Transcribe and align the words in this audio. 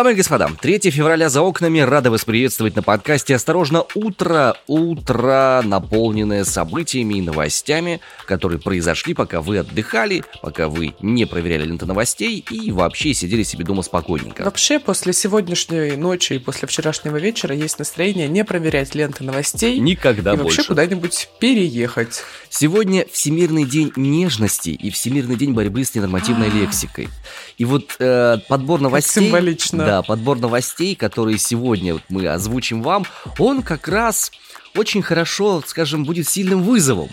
Дамы 0.00 0.12
и 0.12 0.14
господа, 0.14 0.48
3 0.58 0.90
февраля 0.90 1.28
за 1.28 1.42
окнами. 1.42 1.80
Рады 1.80 2.08
вас 2.08 2.24
приветствовать 2.24 2.74
на 2.74 2.82
подкасте 2.82 3.34
«Осторожно, 3.34 3.84
утро». 3.94 4.56
Утро, 4.66 5.60
наполненное 5.62 6.44
событиями 6.44 7.18
и 7.18 7.20
новостями, 7.20 8.00
которые 8.24 8.58
произошли, 8.58 9.12
пока 9.12 9.42
вы 9.42 9.58
отдыхали, 9.58 10.24
пока 10.40 10.70
вы 10.70 10.94
не 11.02 11.26
проверяли 11.26 11.66
ленты 11.66 11.84
новостей 11.84 12.42
и 12.50 12.70
вообще 12.70 13.12
сидели 13.12 13.42
себе 13.42 13.62
дома 13.62 13.82
спокойненько. 13.82 14.44
Вообще, 14.44 14.78
после 14.78 15.12
сегодняшней 15.12 15.96
ночи 15.96 16.32
и 16.32 16.38
после 16.38 16.66
вчерашнего 16.66 17.18
вечера 17.18 17.54
есть 17.54 17.78
настроение 17.78 18.26
не 18.26 18.42
проверять 18.42 18.94
ленты 18.94 19.22
новостей. 19.22 19.78
Никогда 19.80 20.32
и 20.32 20.36
больше. 20.38 20.60
вообще 20.60 20.68
куда-нибудь 20.68 21.28
переехать. 21.40 22.22
Сегодня 22.48 23.04
Всемирный 23.12 23.66
день 23.66 23.92
нежности 23.96 24.70
и 24.70 24.88
Всемирный 24.88 25.36
день 25.36 25.52
борьбы 25.52 25.84
с 25.84 25.94
ненормативной 25.94 26.48
лексикой. 26.48 27.10
И 27.58 27.66
вот 27.66 27.96
э, 27.98 28.38
подбор 28.48 28.80
новостей... 28.80 29.24
символично. 29.24 29.89
Да, 29.90 30.02
подбор 30.02 30.38
новостей, 30.38 30.94
которые 30.94 31.36
сегодня 31.36 31.94
вот 31.94 32.02
мы 32.10 32.28
озвучим 32.28 32.80
вам, 32.80 33.04
он 33.38 33.60
как 33.60 33.88
раз 33.88 34.30
очень 34.76 35.02
хорошо, 35.02 35.64
скажем, 35.66 36.04
будет 36.04 36.28
сильным 36.28 36.62
вызовом. 36.62 37.08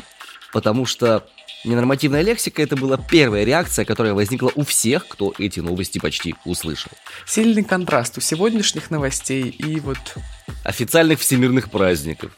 Потому 0.54 0.86
что 0.86 1.26
ненормативная 1.66 2.22
лексика 2.22 2.62
это 2.62 2.76
была 2.76 2.98
первая 2.98 3.46
реакция, 3.46 3.84
которая 3.84 4.14
возникла 4.14 4.52
у 4.54 4.64
всех, 4.64 5.08
кто 5.08 5.34
эти 5.40 5.60
новости 5.60 5.98
почти 5.98 6.36
услышал. 6.46 6.92
Сильный 7.26 7.64
контраст 7.64 8.16
у 8.20 8.22
сегодняшних 8.22 8.92
новостей 8.92 9.50
и 9.50 9.80
вот 9.80 9.98
Официальных 10.64 11.20
всемирных 11.20 11.72
праздников. 11.72 12.32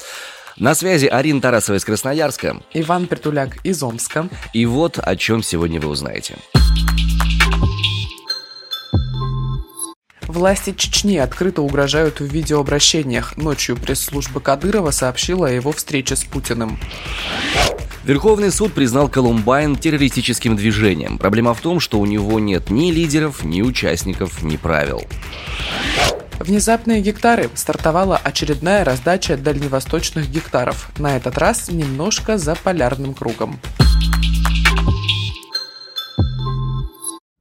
На 0.56 0.74
связи 0.74 1.08
Арина 1.08 1.42
Тарасова 1.42 1.76
из 1.76 1.84
Красноярска. 1.84 2.62
Иван 2.74 3.08
Притуляк 3.08 3.58
из 3.66 3.84
Омска. 3.84 4.30
И 4.54 4.66
вот 4.66 5.00
о 5.00 5.18
чем 5.18 5.44
сегодня 5.44 5.82
вы 5.82 5.90
узнаете. 5.90 6.38
Власти 10.30 10.76
Чечни 10.78 11.18
открыто 11.18 11.64
угрожают 11.64 12.20
в 12.20 12.26
видеообращениях. 12.26 13.36
Ночью 13.36 13.76
пресс-служба 13.76 14.40
Кадырова 14.40 14.92
сообщила 14.92 15.48
о 15.48 15.52
его 15.52 15.72
встрече 15.72 16.16
с 16.16 16.24
Путиным. 16.24 16.78
Верховный 18.04 18.52
суд 18.52 18.74
признал 18.74 19.10
Колумбайн 19.10 19.76
террористическим 19.76 20.56
движением. 20.56 21.18
Проблема 21.18 21.56
в 21.56 21.62
том, 21.62 21.80
что 21.80 22.00
у 22.00 22.06
него 22.06 22.40
нет 22.40 22.70
ни 22.70 22.92
лидеров, 22.92 23.44
ни 23.44 23.64
участников, 23.64 24.44
ни 24.44 24.56
правил. 24.58 25.02
Внезапные 26.38 27.02
гектары. 27.02 27.50
Стартовала 27.56 28.16
очередная 28.24 28.86
раздача 28.86 29.36
дальневосточных 29.36 30.30
гектаров. 30.30 30.92
На 31.00 31.18
этот 31.18 31.40
раз 31.40 31.72
немножко 31.72 32.38
за 32.38 32.54
полярным 32.54 33.16
кругом. 33.16 33.60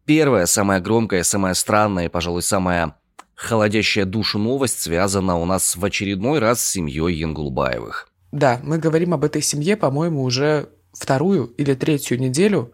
Первая, 0.08 0.46
самая 0.46 0.80
громкая, 0.80 1.22
самая 1.22 1.52
странная 1.52 2.06
и, 2.06 2.08
пожалуй, 2.08 2.40
самая 2.40 2.94
холодящая 3.34 4.06
душу 4.06 4.38
новость 4.38 4.80
связана 4.80 5.36
у 5.36 5.44
нас 5.44 5.76
в 5.76 5.84
очередной 5.84 6.38
раз 6.38 6.64
с 6.64 6.70
семьей 6.70 7.14
Янгулбаевых. 7.14 8.08
Да, 8.32 8.58
мы 8.62 8.78
говорим 8.78 9.12
об 9.12 9.22
этой 9.24 9.42
семье, 9.42 9.76
по-моему, 9.76 10.22
уже 10.22 10.70
вторую 10.94 11.48
или 11.58 11.74
третью 11.74 12.18
неделю. 12.18 12.72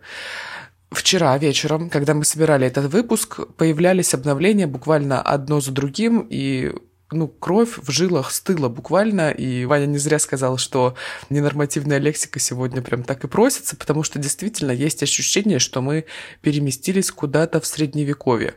Вчера 0.92 1.36
вечером, 1.36 1.90
когда 1.90 2.14
мы 2.14 2.24
собирали 2.24 2.68
этот 2.68 2.92
выпуск, 2.92 3.40
появлялись 3.56 4.14
обновления 4.14 4.68
буквально 4.68 5.20
одно 5.20 5.60
за 5.60 5.72
другим, 5.72 6.24
и 6.30 6.72
ну, 7.14 7.28
кровь 7.28 7.78
в 7.78 7.90
жилах 7.90 8.30
стыла 8.30 8.68
буквально, 8.68 9.30
и 9.30 9.64
Ваня 9.64 9.86
не 9.86 9.98
зря 9.98 10.18
сказал, 10.18 10.58
что 10.58 10.94
ненормативная 11.30 11.98
лексика 11.98 12.38
сегодня 12.38 12.82
прям 12.82 13.04
так 13.04 13.24
и 13.24 13.28
просится, 13.28 13.76
потому 13.76 14.02
что 14.02 14.18
действительно 14.18 14.72
есть 14.72 15.02
ощущение, 15.02 15.58
что 15.58 15.80
мы 15.80 16.04
переместились 16.42 17.10
куда-то 17.10 17.60
в 17.60 17.66
средневековье. 17.66 18.54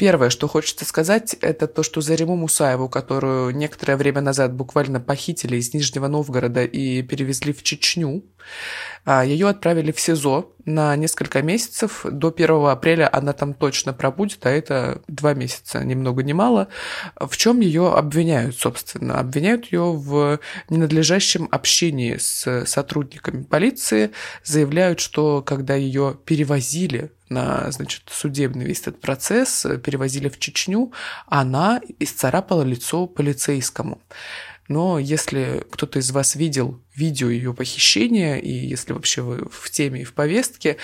Первое, 0.00 0.30
что 0.30 0.48
хочется 0.48 0.86
сказать, 0.86 1.36
это 1.42 1.66
то, 1.66 1.82
что 1.82 2.00
Зариму 2.00 2.34
Мусаеву, 2.34 2.88
которую 2.88 3.54
некоторое 3.54 3.98
время 3.98 4.22
назад 4.22 4.54
буквально 4.54 4.98
похитили 4.98 5.56
из 5.56 5.74
Нижнего 5.74 6.06
Новгорода 6.06 6.64
и 6.64 7.02
перевезли 7.02 7.52
в 7.52 7.62
Чечню, 7.62 8.24
ее 9.06 9.48
отправили 9.48 9.92
в 9.92 10.00
СИЗО 10.00 10.52
на 10.66 10.94
несколько 10.96 11.42
месяцев. 11.42 12.04
До 12.04 12.28
1 12.28 12.66
апреля 12.66 13.08
она 13.10 13.32
там 13.32 13.54
точно 13.54 13.92
пробудет, 13.92 14.44
а 14.46 14.50
это 14.50 15.02
два 15.08 15.34
месяца, 15.34 15.82
ни 15.82 15.94
много 15.94 16.22
ни 16.22 16.32
мало. 16.32 16.68
В 17.18 17.36
чем 17.36 17.60
ее 17.60 17.92
обвиняют, 17.94 18.56
собственно? 18.56 19.18
Обвиняют 19.18 19.72
ее 19.72 19.92
в 19.92 20.38
ненадлежащем 20.68 21.48
общении 21.50 22.16
с 22.18 22.66
сотрудниками 22.66 23.42
полиции. 23.42 24.10
Заявляют, 24.44 25.00
что 25.00 25.42
когда 25.42 25.74
ее 25.74 26.16
перевозили 26.24 27.10
на, 27.30 27.70
значит, 27.70 28.02
судебный 28.10 28.64
весь 28.64 28.80
этот 28.80 29.00
процесс, 29.00 29.66
перевозили 29.84 30.28
в 30.28 30.38
Чечню, 30.38 30.92
она 31.26 31.80
исцарапала 31.98 32.62
лицо 32.62 33.06
полицейскому. 33.06 34.00
Но 34.70 35.00
если 35.00 35.66
кто-то 35.68 35.98
из 35.98 36.12
вас 36.12 36.36
видел 36.36 36.80
видео 36.94 37.28
ее 37.28 37.52
похищения, 37.52 38.36
и 38.36 38.52
если 38.52 38.92
вообще 38.92 39.20
вы 39.20 39.48
в 39.50 39.68
теме 39.68 40.02
и 40.02 40.04
в 40.04 40.14
повестке, 40.14 40.76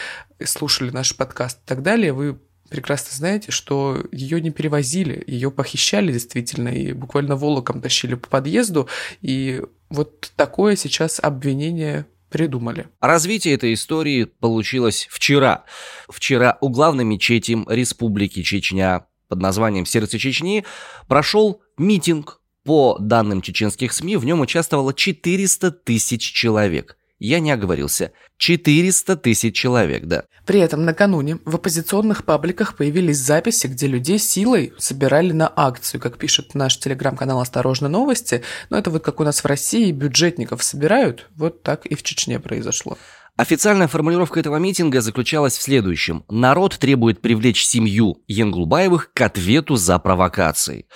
слушали 0.45 0.91
наш 0.91 1.15
подкаст 1.15 1.59
и 1.59 1.69
так 1.69 1.83
далее, 1.83 2.13
вы 2.13 2.37
прекрасно 2.69 3.11
знаете, 3.13 3.53
что 3.53 4.05
ее 4.11 4.41
не 4.41 4.51
перевозили, 4.51 5.23
ее 5.29 5.53
похищали 5.53 6.13
действительно, 6.13 6.67
и 6.69 6.93
буквально 6.95 7.37
волоком 7.37 7.81
тащили 7.81 8.17
по 8.17 8.29
подъезду, 8.29 8.89
и 9.21 9.63
вот 9.89 10.33
такое 10.35 10.75
сейчас 10.75 11.21
обвинение 11.23 12.07
придумали. 12.29 12.89
Развитие 13.01 13.55
этой 13.55 13.73
истории 13.73 14.25
получилось 14.25 15.07
вчера. 15.09 15.65
Вчера 16.09 16.59
у 16.61 16.71
главной 16.71 17.05
мечети 17.05 17.57
Республики 17.69 18.43
Чечня 18.43 19.07
под 19.29 19.41
названием 19.41 19.87
«Сердце 19.87 20.19
Чечни» 20.19 20.65
прошел 21.07 21.63
митинг 21.79 22.41
по 22.67 22.99
данным 22.99 23.43
чеченских 23.43 23.93
СМИ, 23.93 24.17
в 24.17 24.25
нем 24.25 24.41
участвовало 24.41 24.93
400 24.93 25.71
тысяч 25.71 26.21
человек. 26.33 26.97
Я 27.19 27.41
не 27.41 27.51
оговорился. 27.51 28.13
400 28.39 29.17
тысяч 29.17 29.55
человек, 29.55 30.05
да. 30.05 30.25
При 30.45 30.61
этом 30.61 30.85
накануне 30.85 31.39
в 31.45 31.55
оппозиционных 31.55 32.25
пабликах 32.25 32.77
появились 32.77 33.19
записи, 33.19 33.69
где 33.69 33.87
людей 33.87 34.19
силой 34.19 34.75
собирали 34.79 35.33
на 35.33 35.51
акцию, 35.55 36.01
как 36.01 36.19
пишет 36.19 36.55
наш 36.55 36.77
телеграм-канал 36.79 37.41
«Осторожно 37.41 37.89
новости». 37.89 38.43
Но 38.69 38.77
это 38.77 38.91
вот 38.91 39.03
как 39.03 39.21
у 39.21 39.25
нас 39.25 39.43
в 39.43 39.47
России 39.47 39.91
бюджетников 39.93 40.63
собирают, 40.63 41.31
вот 41.37 41.63
так 41.63 41.87
и 41.87 41.95
в 41.95 42.03
Чечне 42.03 42.39
произошло. 42.39 42.99
Официальная 43.37 43.87
формулировка 43.89 44.41
этого 44.41 44.57
митинга 44.57 45.01
заключалась 45.01 45.57
в 45.57 45.63
следующем. 45.63 46.25
Народ 46.29 46.79
требует 46.79 47.21
привлечь 47.21 47.65
семью 47.65 48.23
Янгулбаевых 48.27 49.13
к 49.13 49.21
ответу 49.21 49.77
за 49.77 49.99
провокации. 49.99 50.87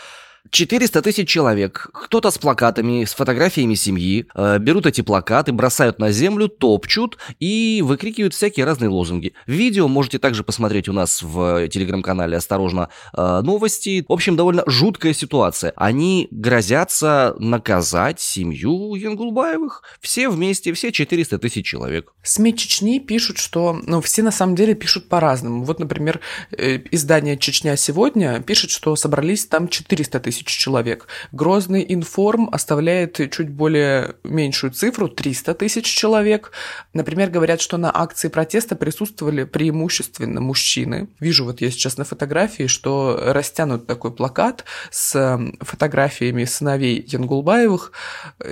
400 0.51 1.03
тысяч 1.03 1.29
человек, 1.29 1.91
кто-то 1.93 2.31
с 2.31 2.39
плакатами, 2.39 3.05
с 3.05 3.15
фотографиями 3.15 3.75
семьи, 3.75 4.27
э, 4.35 4.59
берут 4.59 4.87
эти 4.87 5.03
плакаты, 5.03 5.53
бросают 5.53 5.99
на 5.99 6.11
землю, 6.11 6.49
топчут 6.49 7.19
и 7.39 7.83
выкрикивают 7.85 8.35
всякие 8.35 8.67
разные 8.67 8.89
лозунги. 8.89 9.35
Видео 9.47 9.87
можете 9.87 10.19
также 10.19 10.43
посмотреть 10.43 10.89
у 10.89 10.93
нас 10.93 11.23
в 11.23 11.69
телеграм-канале 11.69 12.37
«Осторожно, 12.37 12.89
э, 13.17 13.41
новости». 13.43 14.05
В 14.09 14.13
общем, 14.13 14.37
довольно 14.37 14.65
жуткая 14.67 15.13
ситуация. 15.13 15.73
Они 15.77 16.27
грозятся 16.31 17.35
наказать 17.39 18.21
семью 18.21 18.95
Янгулбаевых. 18.95 19.83
Все 20.01 20.29
вместе, 20.29 20.73
все 20.73 20.91
400 20.91 21.39
тысяч 21.39 21.67
человек. 21.67 22.13
СМИ 22.23 22.57
Чечни 22.57 22.99
пишут, 22.99 23.39
что... 23.39 23.79
Ну, 23.87 24.01
все 24.01 24.23
на 24.23 24.33
самом 24.33 24.57
деле 24.57 24.75
пишут 24.75 25.09
по-разному. 25.09 25.65
Вот, 25.65 25.79
например, 25.79 26.21
э, 26.51 26.79
издание 26.91 27.37
«Чечня 27.37 27.77
сегодня» 27.77 28.41
пишет, 28.41 28.71
что 28.71 28.97
собрались 28.97 29.47
там 29.47 29.69
400 29.69 30.21
тысяч 30.21 30.30
тысяч 30.31 30.47
человек. 30.47 31.09
Грозный 31.33 31.85
информ 31.89 32.49
оставляет 32.53 33.17
чуть 33.33 33.51
более 33.51 34.15
меньшую 34.23 34.71
цифру, 34.71 35.09
300 35.09 35.55
тысяч 35.55 35.87
человек. 35.87 36.53
Например, 36.95 37.31
говорят, 37.31 37.61
что 37.61 37.79
на 37.79 37.91
акции 37.93 38.29
протеста 38.29 38.77
присутствовали 38.77 39.43
преимущественно 39.43 40.41
мужчины. 40.41 41.09
Вижу 41.19 41.45
вот 41.45 41.61
я 41.61 41.71
сейчас 41.71 41.97
на 41.97 42.05
фотографии, 42.05 42.69
что 42.69 43.21
растянут 43.21 43.89
такой 43.89 44.13
плакат 44.13 44.65
с 44.93 45.41
фотографиями 45.61 46.45
сыновей 46.45 47.05
Янгулбаевых, 47.09 47.91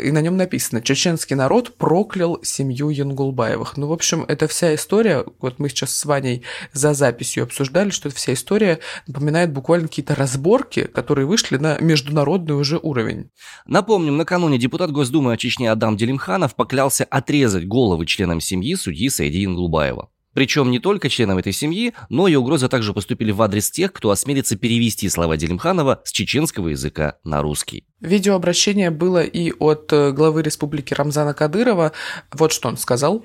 и 0.03 0.11
на 0.11 0.21
нем 0.21 0.37
написано 0.37 0.83
«Чеченский 0.83 1.37
народ 1.37 1.77
проклял 1.77 2.41
семью 2.43 2.91
Янгулбаевых». 2.91 3.77
Ну, 3.77 3.87
в 3.87 3.93
общем, 3.93 4.25
это 4.27 4.49
вся 4.49 4.75
история, 4.75 5.25
вот 5.41 5.61
мы 5.61 5.69
сейчас 5.69 5.95
с 5.95 6.05
Ваней 6.05 6.43
за 6.73 6.93
записью 6.93 7.45
обсуждали, 7.45 7.91
что 7.91 8.09
эта 8.09 8.17
вся 8.17 8.33
история 8.33 8.81
напоминает 9.07 9.53
буквально 9.53 9.87
какие-то 9.87 10.17
разборки, 10.17 10.85
которые 10.85 11.27
вышли 11.27 11.57
на 11.57 11.68
на 11.69 11.79
международный 11.81 12.55
уже 12.55 12.79
уровень. 12.79 13.31
Напомним, 13.67 14.17
накануне 14.17 14.59
депутат 14.59 14.91
Госдумы 14.91 15.37
Чечне 15.37 15.71
Адам 15.71 15.97
Делимханов 15.97 16.55
поклялся 16.55 17.05
отрезать 17.05 17.67
головы 17.67 18.07
членам 18.07 18.41
семьи 18.41 18.75
судьи 18.75 19.09
Саиди 19.09 19.45
Ингулбаева. 19.45 20.09
Причем 20.35 20.71
не 20.71 20.79
только 20.79 21.09
членам 21.09 21.39
этой 21.39 21.53
семьи, 21.53 21.95
но 22.11 22.29
и 22.29 22.37
угрозы 22.37 22.69
также 22.69 22.93
поступили 22.93 23.33
в 23.33 23.43
адрес 23.43 23.71
тех, 23.71 23.93
кто 23.93 24.11
осмелится 24.11 24.57
перевести 24.57 25.09
слова 25.09 25.37
Делимханова 25.37 26.01
с 26.05 26.13
чеченского 26.13 26.69
языка 26.69 27.17
на 27.25 27.43
русский. 27.43 27.85
Видеообращение 28.01 28.91
было 28.91 29.23
и 29.23 29.53
от 29.59 29.93
э, 29.93 30.13
главы 30.13 30.43
республики 30.43 30.95
Рамзана 30.95 31.35
Кадырова. 31.35 31.93
Вот 32.33 32.53
что 32.53 32.69
он 32.69 32.77
сказал. 32.77 33.25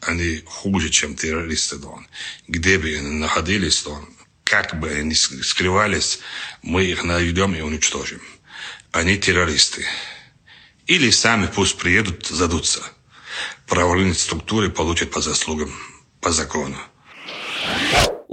Они 0.00 0.42
хуже, 0.44 0.90
чем 0.90 1.16
террористы, 1.16 1.78
Дон. 1.78 2.06
Где 2.46 2.78
бы 2.78 2.88
они 2.88 3.18
находились, 3.18 3.82
Дон, 3.82 4.04
как 4.54 4.78
бы 4.78 4.88
они 4.88 5.14
скрывались, 5.14 6.20
мы 6.62 6.84
их 6.84 7.02
найдем 7.02 7.56
и 7.56 7.60
уничтожим. 7.60 8.20
Они 8.92 9.18
террористы. 9.18 9.84
Или 10.86 11.10
сами 11.10 11.48
пусть 11.52 11.76
приедут, 11.76 12.28
задутся. 12.28 12.80
Правоохранительные 13.66 14.14
структуры 14.14 14.70
получат 14.70 15.10
по 15.10 15.20
заслугам, 15.20 15.74
по 16.20 16.30
закону. 16.30 16.78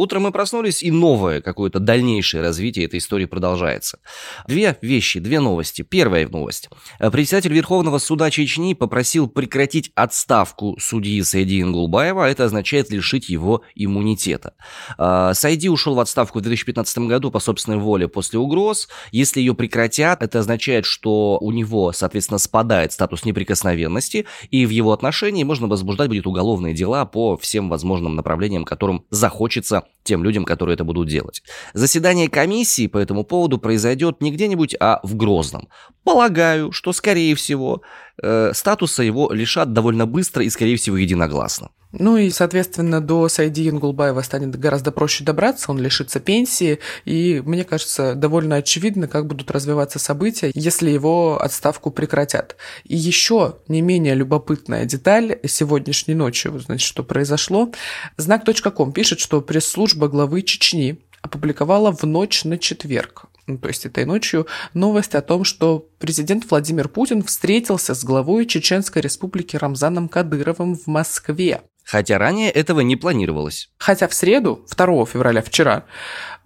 Утром 0.02 0.24
мы 0.24 0.32
проснулись, 0.32 0.82
и 0.82 0.90
новое 0.90 1.42
какое-то 1.42 1.78
дальнейшее 1.80 2.42
развитие 2.42 2.86
этой 2.86 2.98
истории 2.98 3.26
продолжается. 3.26 4.00
Две 4.48 4.76
вещи, 4.82 5.20
две 5.20 5.40
новости. 5.40 5.84
Первая 5.84 6.28
новость. 6.28 6.72
Председатель 6.98 7.54
Верховного 7.54 8.00
суда 8.00 8.32
Чечни 8.32 8.74
попросил 8.74 9.28
прекратить 9.28 9.92
отставку 9.94 10.76
судьи 10.80 11.22
Сайди 11.22 11.62
Ингулбаева, 11.62 12.26
а 12.26 12.30
это 12.30 12.46
означает 12.46 12.90
лишить 12.90 13.30
его 13.30 13.62
иммунитета. 13.76 14.56
А, 14.98 15.36
Сайди 15.36 15.70
ушел 15.70 15.94
в 15.94 16.00
отставку 16.00 16.40
в 16.40 16.42
2015 16.42 16.98
году 17.06 17.30
по 17.30 17.40
собственной 17.40 17.78
воле 17.78 18.08
после 18.08 18.40
угроз. 18.40 18.90
Если 19.12 19.40
ее 19.40 19.54
прекратят, 19.54 20.24
это 20.24 20.40
означает, 20.40 20.86
что 20.86 21.38
у 21.40 21.52
него, 21.52 21.92
соответственно, 21.92 22.40
спадает 22.40 22.92
статус 22.92 23.24
неприкосновенности, 23.24 24.26
и 24.50 24.66
в 24.66 24.72
его 24.72 24.94
отношении 24.94 25.44
можно 25.44 25.68
возбуждать 25.68 26.08
будет 26.08 26.26
уголовные 26.26 26.74
дела 26.74 27.06
по 27.06 27.38
всем 27.38 27.70
возможным 27.70 28.16
направлениям, 28.16 28.66
которым 28.66 29.06
захочется 29.12 29.84
тем 30.04 30.24
людям, 30.24 30.46
которые 30.46 30.76
это 30.76 30.84
будут 30.84 31.08
делать. 31.08 31.44
Заседание 31.74 32.30
комиссии 32.30 32.88
по 32.88 32.98
этому 32.98 33.24
поводу 33.24 33.58
произойдет 33.58 34.22
не 34.22 34.32
где-нибудь, 34.32 34.76
а 34.80 35.00
в 35.04 35.16
Грозном. 35.16 35.68
Полагаю, 36.04 36.72
что, 36.72 36.94
скорее 36.94 37.36
всего, 37.36 37.82
э, 38.22 38.52
статуса 38.54 39.04
его 39.04 39.32
лишат 39.32 39.74
довольно 39.74 40.06
быстро 40.06 40.44
и, 40.44 40.50
скорее 40.50 40.78
всего, 40.78 40.98
единогласно. 40.98 41.70
Ну 41.92 42.18
и, 42.18 42.30
соответственно, 42.30 43.02
до 43.02 43.28
Сайди 43.28 43.70
Ингулбаева 43.70 44.22
станет 44.22 44.58
гораздо 44.58 44.92
проще 44.92 45.24
добраться, 45.24 45.72
он 45.72 45.80
лишится 45.80 46.20
пенсии, 46.20 46.80
и, 47.06 47.42
мне 47.46 47.64
кажется, 47.64 48.16
довольно 48.16 48.56
очевидно, 48.58 49.08
как 49.08 49.28
будут 49.28 49.52
развиваться 49.52 50.00
события, 50.00 50.52
если 50.56 50.90
его 50.90 51.42
отставку 51.42 51.92
прекратят. 51.92 52.56
И 52.86 52.96
еще 52.96 53.58
не 53.68 53.82
менее 53.82 54.16
любопытная 54.16 54.86
деталь 54.86 55.40
сегодняшней 55.46 56.16
ночи, 56.16 56.50
значит, 56.60 56.88
что 56.88 57.04
произошло. 57.04 57.72
Знак.ком 58.18 58.94
пишет, 58.94 59.20
что 59.20 59.42
пресс-служба 59.42 60.08
главы 60.08 60.44
Чечни 60.44 61.02
опубликовала 61.22 61.92
в 61.92 62.04
ночь 62.04 62.46
на 62.46 62.58
четверг 62.58 63.26
ну, 63.48 63.58
то 63.58 63.68
есть 63.68 63.86
этой 63.86 64.06
ночью, 64.06 64.48
новость 64.74 65.16
о 65.16 65.22
том, 65.22 65.44
что 65.44 65.88
президент 66.00 66.50
Владимир 66.50 66.88
Путин 66.88 67.24
встретился 67.24 67.94
с 67.96 68.04
главой 68.04 68.46
Чеченской 68.46 69.02
республики 69.02 69.58
Рамзаном 69.58 70.08
Кадыровым 70.08 70.76
в 70.76 70.88
Москве. 70.88 71.62
Хотя 71.84 72.18
ранее 72.18 72.50
этого 72.52 72.82
не 72.82 72.96
планировалось. 72.96 73.70
Хотя 73.78 74.08
в 74.08 74.14
среду, 74.14 74.66
2 74.76 75.06
февраля, 75.06 75.42
вчера, 75.42 75.86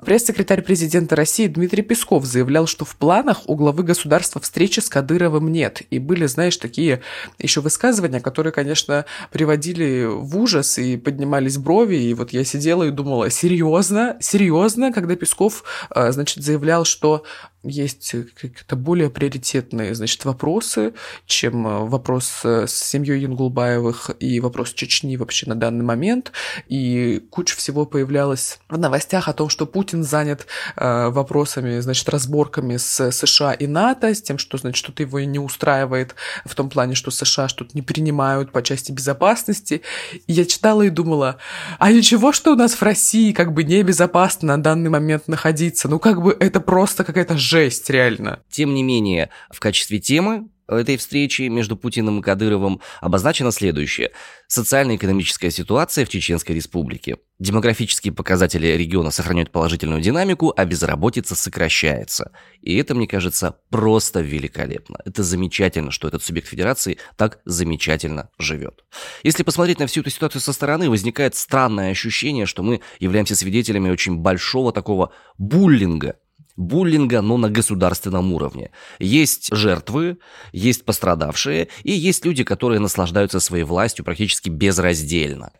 пресс-секретарь 0.03 0.61
президента 0.61 1.15
России 1.15 1.47
Дмитрий 1.47 1.83
Песков 1.83 2.25
заявлял, 2.25 2.67
что 2.67 2.85
в 2.85 2.95
планах 2.95 3.41
у 3.47 3.55
главы 3.55 3.83
государства 3.83 4.41
встречи 4.41 4.79
с 4.79 4.89
Кадыровым 4.89 5.51
нет. 5.51 5.81
И 5.89 5.99
были, 5.99 6.25
знаешь, 6.25 6.57
такие 6.57 7.01
еще 7.39 7.61
высказывания, 7.61 8.21
которые, 8.21 8.53
конечно, 8.53 9.05
приводили 9.31 10.05
в 10.05 10.37
ужас 10.37 10.77
и 10.77 10.97
поднимались 10.97 11.57
брови. 11.57 11.95
И 11.95 12.13
вот 12.13 12.31
я 12.31 12.43
сидела 12.43 12.83
и 12.83 12.91
думала, 12.91 13.29
серьезно, 13.29 14.17
серьезно, 14.19 14.91
когда 14.91 15.15
Песков, 15.15 15.63
а, 15.89 16.11
значит, 16.11 16.43
заявлял, 16.43 16.85
что 16.85 17.23
есть 17.67 18.15
какие-то 18.35 18.75
более 18.75 19.09
приоритетные, 19.09 19.95
значит, 19.95 20.23
вопросы, 20.25 20.93
чем 21.25 21.67
э, 21.67 21.85
вопрос 21.85 22.41
э, 22.43 22.67
с 22.67 22.73
семьей 22.73 23.21
Янгулбаевых 23.21 24.11
и 24.19 24.39
вопрос 24.39 24.73
Чечни 24.73 25.17
вообще 25.17 25.47
на 25.47 25.55
данный 25.55 25.83
момент. 25.83 26.31
И 26.67 27.25
куча 27.29 27.55
всего 27.55 27.85
появлялась 27.85 28.59
в 28.69 28.77
новостях 28.77 29.27
о 29.27 29.33
том, 29.33 29.49
что 29.49 29.65
Путин 29.65 30.03
занят 30.03 30.47
э, 30.75 31.09
вопросами, 31.09 31.79
значит, 31.79 32.07
разборками 32.09 32.77
с 32.77 33.11
США 33.11 33.53
и 33.53 33.67
НАТО, 33.67 34.13
с 34.13 34.21
тем, 34.21 34.37
что, 34.37 34.57
значит, 34.57 34.77
что-то 34.77 35.03
его 35.03 35.19
не 35.19 35.39
устраивает 35.39 36.15
в 36.45 36.55
том 36.55 36.69
плане, 36.69 36.95
что 36.95 37.11
США 37.11 37.47
что-то 37.47 37.71
не 37.73 37.81
принимают 37.81 38.51
по 38.51 38.61
части 38.61 38.91
безопасности. 38.91 39.81
И 40.27 40.33
я 40.33 40.45
читала 40.45 40.83
и 40.83 40.89
думала, 40.89 41.37
а 41.79 41.91
ничего, 41.91 42.31
что 42.31 42.53
у 42.53 42.55
нас 42.55 42.73
в 42.73 42.81
России 42.81 43.31
как 43.31 43.53
бы 43.53 43.63
небезопасно 43.63 44.55
на 44.55 44.63
данный 44.63 44.89
момент 44.89 45.27
находиться? 45.27 45.87
Ну, 45.87 45.99
как 45.99 46.21
бы 46.21 46.35
это 46.39 46.59
просто 46.59 47.03
какая-то 47.03 47.37
жесть, 47.55 47.89
реально. 47.89 48.43
Тем 48.49 48.73
не 48.73 48.83
менее, 48.83 49.29
в 49.49 49.61
качестве 49.61 49.99
темы 49.99 50.49
этой 50.67 50.97
встречи 50.97 51.43
между 51.43 51.77
Путиным 51.77 52.19
и 52.19 52.21
Кадыровым 52.21 52.81
обозначено 52.99 53.51
следующее. 53.51 54.11
Социально-экономическая 54.47 55.51
ситуация 55.51 56.05
в 56.05 56.09
Чеченской 56.09 56.53
Республике. 56.53 57.17
Демографические 57.39 58.11
показатели 58.11 58.67
региона 58.67 59.09
сохраняют 59.09 59.51
положительную 59.51 60.01
динамику, 60.01 60.53
а 60.57 60.65
безработица 60.65 61.33
сокращается. 61.35 62.33
И 62.61 62.75
это, 62.75 62.93
мне 62.93 63.07
кажется, 63.07 63.57
просто 63.69 64.19
великолепно. 64.19 64.99
Это 65.05 65.23
замечательно, 65.23 65.91
что 65.91 66.09
этот 66.09 66.23
субъект 66.23 66.49
федерации 66.49 66.97
так 67.15 67.39
замечательно 67.45 68.31
живет. 68.37 68.83
Если 69.23 69.43
посмотреть 69.43 69.79
на 69.79 69.87
всю 69.87 70.01
эту 70.01 70.09
ситуацию 70.09 70.41
со 70.41 70.51
стороны, 70.51 70.89
возникает 70.89 71.35
странное 71.35 71.91
ощущение, 71.91 72.45
что 72.47 72.63
мы 72.63 72.81
являемся 72.99 73.35
свидетелями 73.35 73.89
очень 73.89 74.17
большого 74.17 74.73
такого 74.73 75.13
буллинга 75.37 76.17
буллинга, 76.55 77.21
но 77.21 77.37
на 77.37 77.49
государственном 77.49 78.33
уровне. 78.33 78.71
Есть 78.99 79.53
жертвы, 79.53 80.17
есть 80.51 80.85
пострадавшие, 80.85 81.67
и 81.83 81.91
есть 81.91 82.25
люди, 82.25 82.43
которые 82.43 82.79
наслаждаются 82.79 83.39
своей 83.39 83.63
властью 83.63 84.05
практически 84.05 84.49
безраздельно. 84.49 85.51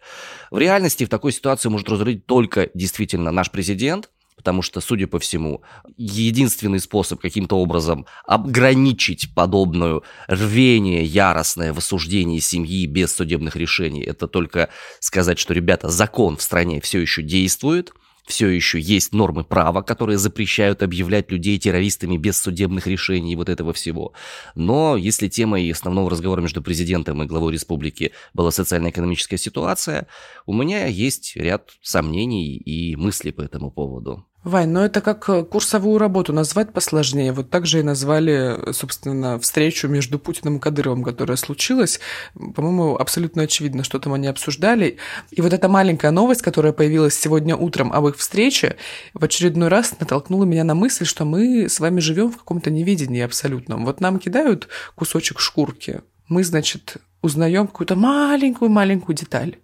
В 0.51 0.57
реальности 0.57 1.06
в 1.06 1.09
такой 1.09 1.31
ситуации 1.31 1.69
может 1.69 1.89
разрулить 1.89 2.25
только 2.25 2.69
действительно 2.74 3.31
наш 3.31 3.51
президент, 3.51 4.09
потому 4.36 4.62
что, 4.62 4.80
судя 4.80 5.07
по 5.07 5.18
всему, 5.19 5.63
единственный 5.97 6.80
способ 6.80 7.19
каким-то 7.19 7.57
образом 7.57 8.06
ограничить 8.25 9.33
подобную 9.33 10.03
рвение 10.27 11.03
яростное 11.03 11.74
в 11.74 11.80
осуждении 11.80 12.39
семьи 12.39 12.86
без 12.86 13.15
судебных 13.15 13.56
решений, 13.56 14.03
это 14.03 14.27
только 14.27 14.69
сказать, 15.00 15.39
что, 15.39 15.53
ребята, 15.53 15.89
закон 15.89 16.38
в 16.38 16.41
стране 16.41 16.79
все 16.79 17.00
еще 17.00 17.22
действует– 17.22 17.91
все 18.25 18.48
еще 18.50 18.79
есть 18.79 19.13
нормы 19.13 19.44
права, 19.44 19.82
которые 19.82 20.17
запрещают 20.17 20.84
объявлять 20.84 21.32
людей 21.32 21.58
террористами 21.60 22.17
без 22.17 22.38
судебных 22.38 22.88
решений 22.88 23.34
и 23.34 23.36
вот 23.36 23.50
этого 23.50 23.74
всего. 23.74 24.13
Но 24.55 24.98
если 24.98 25.27
темой 25.27 25.72
основного 25.72 26.10
разговора 26.10 26.41
между 26.41 26.62
президентом 26.62 27.22
и 27.22 27.27
главой 27.27 27.53
республики 27.53 28.12
была 28.34 28.51
социально-экономическая 28.51 29.38
ситуация, 29.38 30.08
у 30.46 30.53
меня 30.53 30.88
есть 30.88 31.36
ряд 31.36 31.72
сомнений 31.82 32.58
и 32.58 32.96
мыслей 32.96 33.32
по 33.32 33.41
этому 33.41 33.72
поводу. 33.72 34.25
Вань, 34.45 34.69
ну 34.69 34.81
это 34.81 35.01
как 35.01 35.27
э, 35.27 35.43
курсовую 35.43 35.97
работу 35.97 36.31
назвать 36.31 36.71
посложнее. 36.71 37.31
Вот 37.31 37.49
так 37.49 37.65
же 37.65 37.79
и 37.79 37.81
назвали, 37.81 38.71
собственно, 38.73 39.39
встречу 39.39 39.87
между 39.87 40.19
Путиным 40.19 40.57
и 40.57 40.59
Кадыровым, 40.59 41.03
которая 41.03 41.35
случилась. 41.35 41.99
По-моему, 42.35 42.95
абсолютно 42.95 43.41
очевидно, 43.41 43.83
что 43.83 43.97
там 43.97 44.13
они 44.13 44.27
обсуждали. 44.27 44.97
И 45.31 45.41
вот 45.41 45.51
эта 45.51 45.67
маленькая 45.67 46.11
новость, 46.11 46.43
которая 46.43 46.73
появилась 46.73 47.17
сегодня 47.19 47.55
утром 47.55 47.91
об 47.91 48.07
их 48.07 48.17
встрече, 48.17 48.75
в 49.15 49.25
очередной 49.25 49.69
раз 49.69 49.99
натолкнула 49.99 50.43
меня 50.43 50.63
на 50.63 50.75
мысль, 50.75 51.05
что 51.05 51.25
мы 51.25 51.67
с 51.67 51.79
вами 51.79 51.99
живем 51.99 52.31
в 52.31 52.37
каком-то 52.37 52.69
неведении 52.69 53.21
абсолютном. 53.21 53.83
Вот 53.83 53.99
нам 53.99 54.19
кидают 54.19 54.67
кусочек 54.93 55.39
шкурки. 55.39 56.01
Мы, 56.27 56.43
значит, 56.43 56.97
узнаем 57.23 57.65
какую-то 57.65 57.95
маленькую-маленькую 57.95 59.15
деталь 59.15 59.57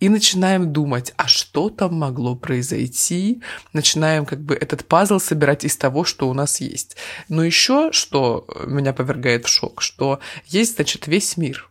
и 0.00 0.08
начинаем 0.08 0.72
думать, 0.72 1.12
а 1.16 1.26
что 1.26 1.70
там 1.70 1.94
могло 1.94 2.36
произойти, 2.36 3.42
начинаем 3.72 4.26
как 4.26 4.40
бы 4.40 4.54
этот 4.54 4.84
пазл 4.86 5.18
собирать 5.18 5.64
из 5.64 5.76
того, 5.76 6.04
что 6.04 6.28
у 6.28 6.34
нас 6.34 6.60
есть. 6.60 6.96
Но 7.28 7.44
еще, 7.44 7.90
что 7.92 8.46
меня 8.66 8.92
повергает 8.92 9.46
в 9.46 9.48
шок, 9.48 9.82
что 9.82 10.20
есть, 10.46 10.76
значит, 10.76 11.06
весь 11.06 11.36
мир, 11.36 11.68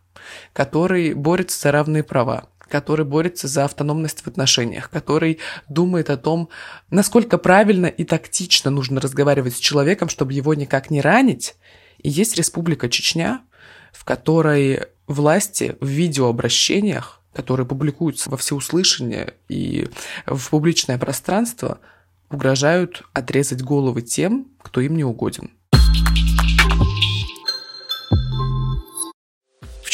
который 0.52 1.14
борется 1.14 1.58
за 1.60 1.72
равные 1.72 2.02
права, 2.02 2.48
который 2.68 3.06
борется 3.06 3.48
за 3.48 3.64
автономность 3.64 4.20
в 4.20 4.26
отношениях, 4.26 4.90
который 4.90 5.38
думает 5.68 6.10
о 6.10 6.18
том, 6.18 6.50
насколько 6.90 7.38
правильно 7.38 7.86
и 7.86 8.04
тактично 8.04 8.70
нужно 8.70 9.00
разговаривать 9.00 9.56
с 9.56 9.60
человеком, 9.60 10.10
чтобы 10.10 10.34
его 10.34 10.52
никак 10.52 10.90
не 10.90 11.00
ранить. 11.00 11.56
И 11.98 12.10
есть 12.10 12.36
Республика 12.36 12.90
Чечня, 12.90 13.40
в 13.92 14.04
которой 14.04 14.82
власти 15.06 15.76
в 15.80 15.86
видеообращениях 15.86 17.17
которые 17.38 17.66
публикуются 17.66 18.28
во 18.30 18.36
всеуслышание 18.36 19.34
и 19.48 19.88
в 20.26 20.50
публичное 20.50 20.98
пространство, 20.98 21.78
угрожают 22.30 23.04
отрезать 23.12 23.62
головы 23.62 24.02
тем, 24.02 24.48
кто 24.60 24.80
им 24.80 24.96
не 24.96 25.04
угоден. 25.04 25.52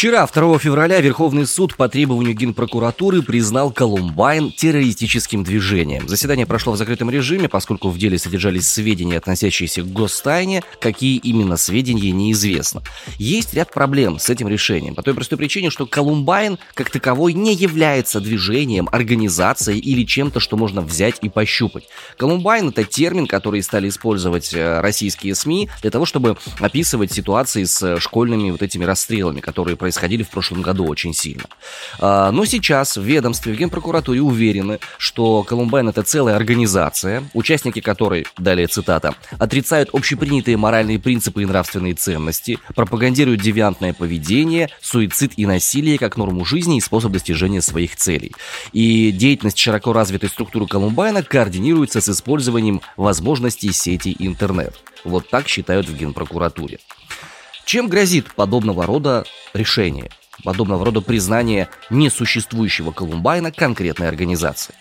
Вчера, 0.04 0.26
2 0.26 0.58
февраля, 0.58 1.00
Верховный 1.00 1.46
суд 1.46 1.76
по 1.76 1.88
требованию 1.88 2.34
Генпрокуратуры 2.34 3.23
признал 3.23 3.70
Колумбайн 3.70 4.52
террористическим 4.52 5.44
движением. 5.44 6.06
Заседание 6.06 6.44
прошло 6.44 6.75
в 6.75 6.76
закрытом 6.76 7.08
режиме, 7.08 7.49
поскольку 7.49 7.88
в 7.88 7.96
деле 7.96 8.18
содержались 8.18 8.68
сведения, 8.68 9.16
относящиеся 9.16 9.80
к 9.80 9.90
гостайне. 9.90 10.62
Какие 10.78 11.16
именно 11.16 11.56
сведения, 11.56 12.11
неизвестно. 12.11 12.82
Есть 13.16 13.54
ряд 13.54 13.73
проблем 13.73 14.18
с 14.18 14.28
этим 14.28 14.46
решением, 14.46 14.94
по 14.94 15.02
той 15.02 15.14
простой 15.14 15.38
причине, 15.38 15.70
что 15.70 15.87
Колумбайн 15.87 16.58
как 16.75 16.90
таковой 16.90 17.32
не 17.32 17.54
является 17.54 18.20
движением, 18.20 18.90
организацией 18.92 19.78
или 19.78 20.04
чем-то, 20.04 20.38
что 20.38 20.58
можно 20.58 20.82
взять 20.82 21.16
и 21.23 21.30
пощупать. 21.30 21.88
Колумбайн— 22.18 22.68
это 22.76 22.84
термин, 22.84 23.26
который 23.26 23.62
стали 23.62 23.88
использовать 23.88 24.52
э, 24.52 24.82
российские 24.82 25.34
СМИ 25.34 25.70
для 25.80 25.90
того, 25.90 26.04
чтобы 26.04 26.37
описывать 26.61 27.11
ситуации 27.11 27.64
с 27.64 27.99
школьными 28.00 28.50
вот 28.50 28.61
этими 28.61 28.84
расстрелами, 28.84 29.40
которые 29.40 29.78
происходили 29.95 30.25
в 30.25 30.31
прошлом 30.31 30.61
году 30.61 30.87
очень 30.87 31.15
сильно. 31.15 31.45
А, 32.01 32.33
но 32.33 32.45
сейчас 32.45 32.97
в 32.97 33.03
ведомстве, 33.03 33.53
в 33.53 33.57
Генпрокуратуре 33.57 34.21
уверены, 34.21 34.81
что 34.99 35.45
Колумбайн 35.45 35.89
это 35.89 36.03
целая 36.03 36.35
организация, 36.35 37.23
участники 37.33 37.81
которой, 37.81 38.27
далее 38.37 38.67
цитата, 38.67 39.15
отрицают 39.39 39.91
общепринятые 39.93 40.57
моральные 40.57 40.99
принципы 40.99 41.43
и 41.43 41.47
нравственные 41.47 41.95
ценности, 41.95 42.59
пропагандируют 42.75 43.41
девиантное 43.41 43.93
поведение, 43.93 44.69
суицид 44.83 45.35
и 45.37 45.47
насилие 45.47 45.97
как 45.99 46.17
норму 46.17 46.45
жизни 46.45 46.79
и 46.79 46.81
способ 46.81 47.13
достижения 47.13 47.63
своих 47.63 47.95
целей. 47.95 48.33
И 48.73 49.13
деятельность 49.13 49.59
широко 49.59 49.93
развитой 49.93 50.29
структуры 50.29 50.67
Колумбайна 50.67 51.23
координируется 51.23 52.01
с 52.01 52.09
использованием 52.09 52.81
возможностей 52.97 53.73
сети 53.73 54.17
интернет. 54.19 54.75
Вот 55.05 55.31
так 55.31 55.47
считают 55.47 55.89
в 55.89 55.97
Генпрокуратуре. 55.97 56.81
Чем 57.64 57.88
грозит 57.88 58.33
подобного 58.35 58.87
рода 58.87 59.25
решение? 59.52 60.11
подобного 60.42 60.85
рода 60.85 61.00
признание 61.00 61.68
несуществующего 61.90 62.90
Колумбайна 62.92 63.52
конкретной 63.52 64.09
организации. 64.09 64.75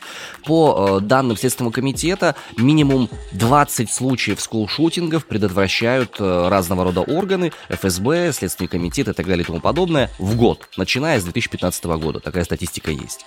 По 0.45 0.99
э, 0.99 1.05
данным 1.05 1.37
Следственного 1.37 1.71
комитета, 1.71 2.35
минимум 2.57 3.09
20 3.33 3.91
случаев 3.91 4.41
скулшутингов 4.41 5.25
предотвращают 5.25 6.15
э, 6.19 6.47
разного 6.49 6.83
рода 6.83 7.01
органы, 7.01 7.53
ФСБ, 7.69 8.33
Следственный 8.33 8.67
комитет 8.67 9.07
и 9.07 9.13
так 9.13 9.25
далее 9.25 9.43
и 9.43 9.45
тому 9.45 9.59
подобное 9.59 10.09
в 10.17 10.35
год, 10.35 10.67
начиная 10.75 11.19
с 11.19 11.23
2015 11.23 11.85
года. 11.85 12.19
Такая 12.19 12.43
статистика 12.43 12.91
есть. 12.91 13.25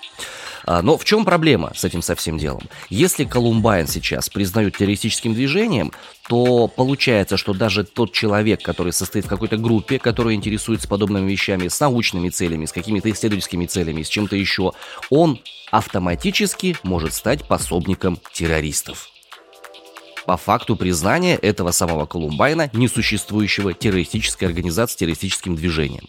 А, 0.66 0.82
но 0.82 0.99
в 0.99 1.04
чем 1.04 1.25
проблема 1.25 1.73
с 1.75 1.85
этим 1.85 2.02
совсем 2.02 2.38
делом? 2.38 2.68
Если 2.90 3.25
Колумбайн 3.25 3.87
сейчас 3.87 4.28
признают 4.28 4.76
террористическим 4.76 5.32
движением, 5.32 5.92
то 6.28 6.66
получается, 6.66 7.37
что 7.37 7.54
даже 7.54 7.85
тот 7.85 8.12
человек, 8.12 8.62
который 8.62 8.92
состоит 8.92 9.26
в 9.26 9.28
какой-то 9.28 9.56
группе, 9.56 9.99
который 10.00 10.35
интересуется 10.35 10.88
подобными 10.88 11.30
вещами 11.30 11.68
с 11.68 11.78
научными 11.78 12.30
целями, 12.30 12.66
с 12.66 12.73
какими-то 12.73 13.11
исследовательскими 13.11 13.66
целями, 13.66 14.02
с 14.02 14.08
чем-то 14.08 14.35
еще, 14.35 14.73
он 15.08 15.40
автоматически 15.70 16.76
может 16.82 17.14
стать 17.14 17.46
пособником 17.46 18.18
террористов 18.32 19.11
по 20.26 20.37
факту 20.37 20.76
признания 20.76 21.37
этого 21.37 21.71
самого 21.71 22.04
Колумбайна 22.06 22.68
несуществующего 22.73 23.73
террористической 23.73 24.49
организации, 24.49 24.99
террористическим 24.99 25.56
движением. 25.56 26.04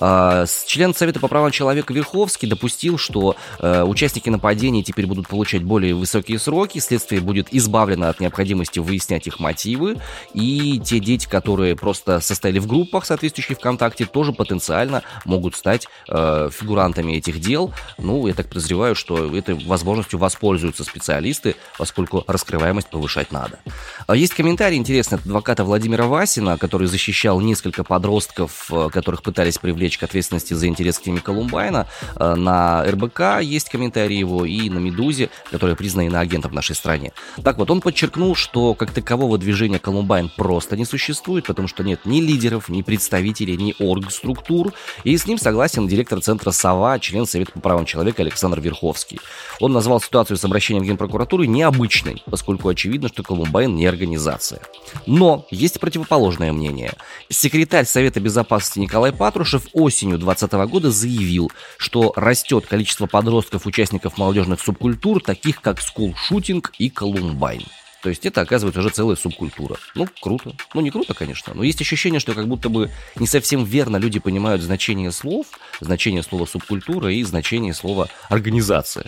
А, 0.00 0.44
член 0.66 0.94
Совета 0.94 1.20
по 1.20 1.28
правам 1.28 1.52
человека 1.52 1.92
Верховский 1.92 2.48
допустил, 2.48 2.98
что 2.98 3.36
э, 3.60 3.82
участники 3.84 4.28
нападений 4.28 4.82
теперь 4.82 5.06
будут 5.06 5.28
получать 5.28 5.62
более 5.62 5.94
высокие 5.94 6.38
сроки, 6.38 6.78
следствие 6.78 7.20
будет 7.20 7.48
избавлено 7.52 8.08
от 8.08 8.20
необходимости 8.20 8.80
выяснять 8.80 9.26
их 9.26 9.38
мотивы, 9.38 9.96
и 10.32 10.80
те 10.84 10.98
дети, 10.98 11.28
которые 11.28 11.76
просто 11.76 12.20
состояли 12.20 12.58
в 12.58 12.66
группах, 12.66 13.06
соответствующих 13.06 13.58
ВКонтакте, 13.58 14.04
тоже 14.04 14.32
потенциально 14.32 15.02
могут 15.24 15.54
стать 15.54 15.86
э, 16.08 16.50
фигурантами 16.52 17.12
этих 17.12 17.40
дел. 17.40 17.72
Ну, 17.98 18.26
я 18.26 18.34
так 18.34 18.48
подозреваю, 18.48 18.94
что 18.94 19.34
этой 19.36 19.54
возможностью 19.54 20.18
воспользуются 20.18 20.82
специалисты, 20.84 21.54
поскольку 21.78 22.24
раскрываемость 22.26 22.88
повышать 22.88 23.30
надо 23.30 23.43
надо. 23.44 23.58
А 24.06 24.16
есть 24.16 24.34
комментарий 24.34 24.76
интересный 24.76 25.18
от 25.18 25.24
адвоката 25.24 25.64
Владимира 25.64 26.06
Васина, 26.06 26.58
который 26.58 26.86
защищал 26.86 27.40
несколько 27.40 27.84
подростков, 27.84 28.70
э, 28.70 28.88
которых 28.92 29.22
пытались 29.22 29.58
привлечь 29.58 29.98
к 29.98 30.02
ответственности 30.02 30.54
за 30.54 30.66
интерес 30.66 30.98
к 30.98 31.02
теме 31.02 31.20
Колумбайна. 31.20 31.86
Э, 32.16 32.34
на 32.34 32.84
РБК 32.84 33.42
есть 33.42 33.68
комментарий 33.68 34.18
его 34.18 34.44
и 34.44 34.68
на 34.70 34.78
Медузе, 34.78 35.30
которая 35.50 35.76
признана 35.76 36.06
иноагентом 36.06 36.50
в 36.50 36.54
нашей 36.54 36.76
стране. 36.76 37.12
Так 37.42 37.58
вот, 37.58 37.70
он 37.70 37.80
подчеркнул, 37.80 38.34
что 38.34 38.74
как 38.74 38.90
такового 38.90 39.38
движения 39.38 39.78
Колумбайн 39.78 40.30
просто 40.36 40.76
не 40.76 40.84
существует, 40.84 41.46
потому 41.46 41.68
что 41.68 41.82
нет 41.82 42.00
ни 42.04 42.20
лидеров, 42.20 42.68
ни 42.68 42.82
представителей, 42.82 43.56
ни 43.56 43.74
оргструктур, 43.78 44.72
и 45.04 45.16
с 45.16 45.26
ним 45.26 45.38
согласен 45.38 45.86
директор 45.86 46.20
центра 46.20 46.50
СОВА, 46.50 46.98
член 47.00 47.26
Совета 47.26 47.52
по 47.52 47.60
правам 47.60 47.84
человека 47.84 48.22
Александр 48.22 48.60
Верховский. 48.60 49.18
Он 49.60 49.72
назвал 49.72 50.00
ситуацию 50.00 50.36
с 50.36 50.44
обращением 50.44 50.84
в 50.84 50.86
Генпрокуратуру 50.86 51.44
необычной, 51.44 52.22
поскольку 52.26 52.68
очевидно, 52.68 53.08
что 53.08 53.22
Колумбайн 53.34 53.74
не 53.74 53.86
организация. 53.86 54.60
Но 55.06 55.46
есть 55.50 55.80
противоположное 55.80 56.52
мнение. 56.52 56.92
Секретарь 57.28 57.84
Совета 57.84 58.20
Безопасности 58.20 58.78
Николай 58.78 59.12
Патрушев 59.12 59.66
осенью 59.72 60.18
2020 60.18 60.70
года 60.70 60.90
заявил, 60.92 61.50
что 61.76 62.12
растет 62.14 62.66
количество 62.66 63.06
подростков-участников 63.06 64.18
молодежных 64.18 64.60
субкультур, 64.60 65.20
таких 65.20 65.60
как 65.60 65.80
скулшутинг 65.80 66.72
и 66.78 66.90
Колумбайн. 66.90 67.64
То 68.04 68.10
есть 68.10 68.26
это, 68.26 68.42
оказывается, 68.42 68.80
уже 68.80 68.90
целая 68.90 69.16
субкультура. 69.16 69.78
Ну, 69.94 70.06
круто. 70.20 70.52
Ну, 70.74 70.82
не 70.82 70.90
круто, 70.90 71.14
конечно, 71.14 71.54
но 71.54 71.62
есть 71.62 71.80
ощущение, 71.80 72.20
что 72.20 72.34
как 72.34 72.46
будто 72.46 72.68
бы 72.68 72.90
не 73.16 73.26
совсем 73.26 73.64
верно 73.64 73.96
люди 73.96 74.18
понимают 74.18 74.60
значение 74.60 75.10
слов, 75.10 75.46
значение 75.80 76.22
слова 76.22 76.44
субкультура 76.44 77.10
и 77.10 77.22
значение 77.22 77.72
слова 77.72 78.10
организация. 78.28 79.06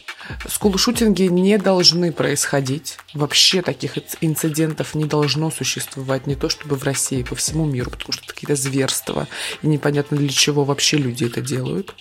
Скулшутинги 0.49 1.25
не 1.25 1.59
должны 1.59 2.11
происходить. 2.11 2.97
Вообще 3.13 3.61
таких 3.61 3.99
инцидентов 4.23 4.95
не 4.95 5.05
должно 5.05 5.51
существовать. 5.51 6.27
Не 6.27 6.35
то 6.35 6.49
чтобы 6.49 6.77
в 6.77 6.83
России, 6.83 7.23
по 7.23 7.35
всему 7.35 7.67
миру, 7.67 7.91
потому 7.91 8.15
что 8.15 8.25
это 8.25 8.33
какие-то 8.33 8.57
зверства. 8.57 9.29
И 9.61 9.67
непонятно 9.67 10.17
для 10.17 10.31
чего 10.31 10.65
вообще 10.65 10.97
люди 10.97 11.27
это 11.27 11.43
делают. 11.43 11.95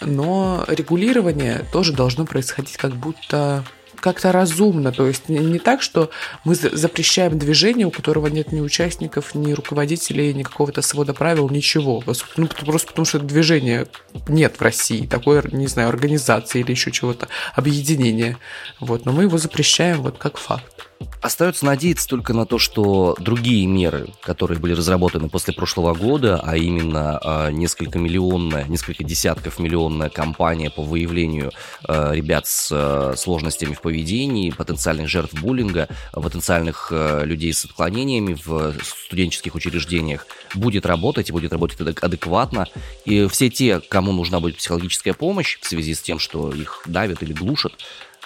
Но 0.00 0.64
регулирование 0.68 1.66
тоже 1.70 1.92
должно 1.92 2.24
происходить 2.24 2.78
как 2.78 2.96
будто 2.96 3.62
как-то 4.04 4.32
разумно. 4.32 4.92
То 4.92 5.06
есть 5.06 5.30
не, 5.30 5.58
так, 5.58 5.80
что 5.80 6.10
мы 6.44 6.54
запрещаем 6.54 7.38
движение, 7.38 7.86
у 7.86 7.90
которого 7.90 8.26
нет 8.26 8.52
ни 8.52 8.60
участников, 8.60 9.34
ни 9.34 9.54
руководителей, 9.54 10.34
ни 10.34 10.42
какого-то 10.42 10.82
свода 10.82 11.14
правил, 11.14 11.48
ничего. 11.48 12.04
Ну, 12.36 12.46
просто 12.46 12.88
потому 12.88 13.06
что 13.06 13.18
движения 13.18 13.86
нет 14.28 14.56
в 14.58 14.62
России, 14.62 15.06
такой, 15.06 15.40
не 15.52 15.68
знаю, 15.68 15.88
организации 15.88 16.60
или 16.60 16.72
еще 16.72 16.90
чего-то, 16.90 17.28
объединения. 17.54 18.36
Вот, 18.78 19.06
но 19.06 19.12
мы 19.12 19.22
его 19.22 19.38
запрещаем 19.38 20.02
вот 20.02 20.18
как 20.18 20.36
факт. 20.36 20.90
Остается 21.22 21.64
надеяться 21.64 22.08
только 22.08 22.34
на 22.34 22.44
то, 22.44 22.58
что 22.58 23.16
другие 23.18 23.66
меры, 23.66 24.08
которые 24.20 24.58
были 24.58 24.74
разработаны 24.74 25.28
после 25.28 25.54
прошлого 25.54 25.94
года, 25.94 26.40
а 26.44 26.56
именно 26.56 27.18
э, 27.22 27.50
несколько 27.50 27.98
миллионная, 27.98 28.64
несколько 28.64 29.04
десятков 29.04 29.58
миллионная 29.58 30.10
кампания 30.10 30.70
по 30.70 30.82
выявлению 30.82 31.52
э, 31.88 32.14
ребят 32.14 32.46
с 32.46 32.68
э, 32.70 33.14
сложностями 33.16 33.72
в 33.74 33.80
поведении, 33.80 34.50
потенциальных 34.50 35.08
жертв 35.08 35.34
буллинга, 35.40 35.88
потенциальных 36.12 36.92
людей 36.92 37.52
с 37.54 37.64
отклонениями 37.64 38.36
в 38.44 38.74
студенческих 39.06 39.54
учреждениях, 39.54 40.26
будет 40.54 40.84
работать 40.86 41.30
и 41.30 41.32
будет 41.32 41.52
работать 41.52 41.80
адекватно. 41.80 42.66
И 43.04 43.26
все 43.28 43.48
те, 43.48 43.80
кому 43.80 44.12
нужна 44.12 44.40
будет 44.40 44.56
психологическая 44.56 45.14
помощь 45.14 45.58
в 45.60 45.66
связи 45.66 45.94
с 45.94 46.02
тем, 46.02 46.18
что 46.18 46.52
их 46.52 46.82
давят 46.86 47.22
или 47.22 47.32
глушат, 47.32 47.72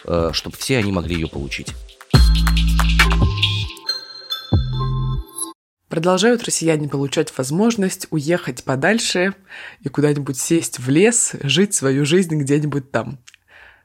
чтобы 0.03 0.57
все 0.57 0.79
они 0.79 0.93
могли 0.93 1.15
ее 1.15 1.29
получить. 1.29 1.75
Продолжают 5.89 6.45
россияне 6.45 6.89
получать 6.89 7.33
возможность 7.37 8.07
уехать 8.11 8.63
подальше 8.65 9.35
и 9.81 9.89
куда-нибудь 9.89 10.39
сесть 10.39 10.79
в 10.79 10.91
лес, 10.91 11.33
жить 11.43 11.75
свою 11.75 12.05
жизнь 12.05 12.39
где-нибудь 12.39 12.91
там. 12.91 13.19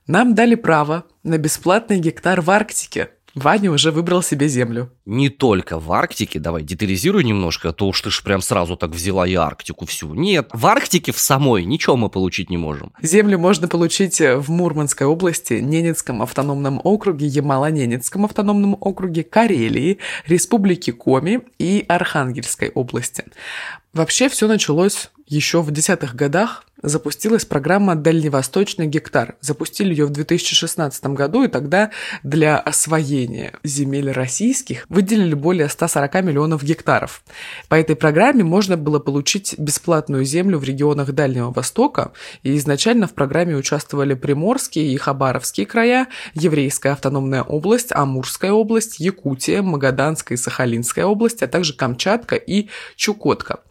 Нам 0.05 0.35
дали 0.35 0.55
право 0.55 1.05
на 1.23 1.37
бесплатный 1.37 1.99
гектар 1.99 2.41
в 2.41 2.51
Арктике– 2.51 3.09
Ваня 3.35 3.71
уже 3.71 3.91
выбрал 3.91 4.21
себе 4.21 4.47
землю. 4.47 4.91
Не 5.05 5.29
только 5.29 5.79
в 5.79 5.91
Арктике, 5.91 6.39
давай 6.39 6.61
детализируй 6.61 7.23
немножко, 7.23 7.69
а 7.69 7.73
то 7.73 7.87
уж 7.87 8.01
ты 8.01 8.11
ж 8.11 8.21
прям 8.23 8.41
сразу 8.41 8.75
так 8.75 8.91
взяла 8.91 9.27
и 9.27 9.33
Арктику 9.33 9.85
всю. 9.85 10.13
Нет, 10.13 10.49
в 10.53 10.65
Арктике 10.67 11.11
в 11.11 11.19
самой 11.19 11.65
ничего 11.65 11.95
мы 11.97 12.09
получить 12.09 12.51
не 12.51 12.57
можем. 12.57 12.91
Землю 13.01 13.39
можно 13.39 13.67
получить 13.67 14.19
в 14.19 14.51
Мурманской 14.51 15.07
области, 15.07 15.53
Ненецком 15.53 16.21
автономном 16.21 16.79
округе, 16.83 17.25
Ямало-Ненецком 17.25 18.25
автономном 18.25 18.77
округе, 18.79 19.23
Карелии, 19.23 19.97
Республике 20.27 20.93
Коми 20.93 21.41
и 21.57 21.83
Архангельской 21.87 22.69
области. 22.69 23.25
Вообще 23.93 24.29
все 24.29 24.47
началось 24.47 25.11
еще 25.33 25.61
в 25.61 25.71
десятых 25.71 26.15
годах 26.15 26.63
запустилась 26.83 27.45
программа 27.45 27.95
«Дальневосточный 27.95 28.87
гектар». 28.87 29.35
Запустили 29.41 29.89
ее 29.91 30.05
в 30.05 30.11
2016 30.11 31.05
году, 31.07 31.43
и 31.43 31.47
тогда 31.47 31.91
для 32.23 32.59
освоения 32.59 33.53
земель 33.63 34.11
российских 34.11 34.85
выделили 34.89 35.33
более 35.33 35.69
140 35.69 36.13
миллионов 36.23 36.63
гектаров. 36.63 37.23
По 37.69 37.75
этой 37.75 37.95
программе 37.95 38.43
можно 38.43 38.77
было 38.77 38.99
получить 38.99 39.55
бесплатную 39.57 40.25
землю 40.25 40.59
в 40.59 40.65
регионах 40.65 41.13
Дальнего 41.13 41.51
Востока, 41.51 42.11
и 42.43 42.55
изначально 42.57 43.07
в 43.07 43.13
программе 43.13 43.55
участвовали 43.55 44.13
Приморские 44.13 44.91
и 44.91 44.97
Хабаровские 44.97 45.65
края, 45.65 46.07
Еврейская 46.33 46.91
автономная 46.91 47.43
область, 47.43 47.91
Амурская 47.91 48.51
область, 48.51 48.99
Якутия, 48.99 49.61
Магаданская 49.61 50.37
и 50.37 50.41
Сахалинская 50.41 51.05
область, 51.05 51.41
а 51.41 51.47
также 51.47 51.73
Камчатка 51.73 52.35
и 52.35 52.67
Чукотка. 52.97 53.61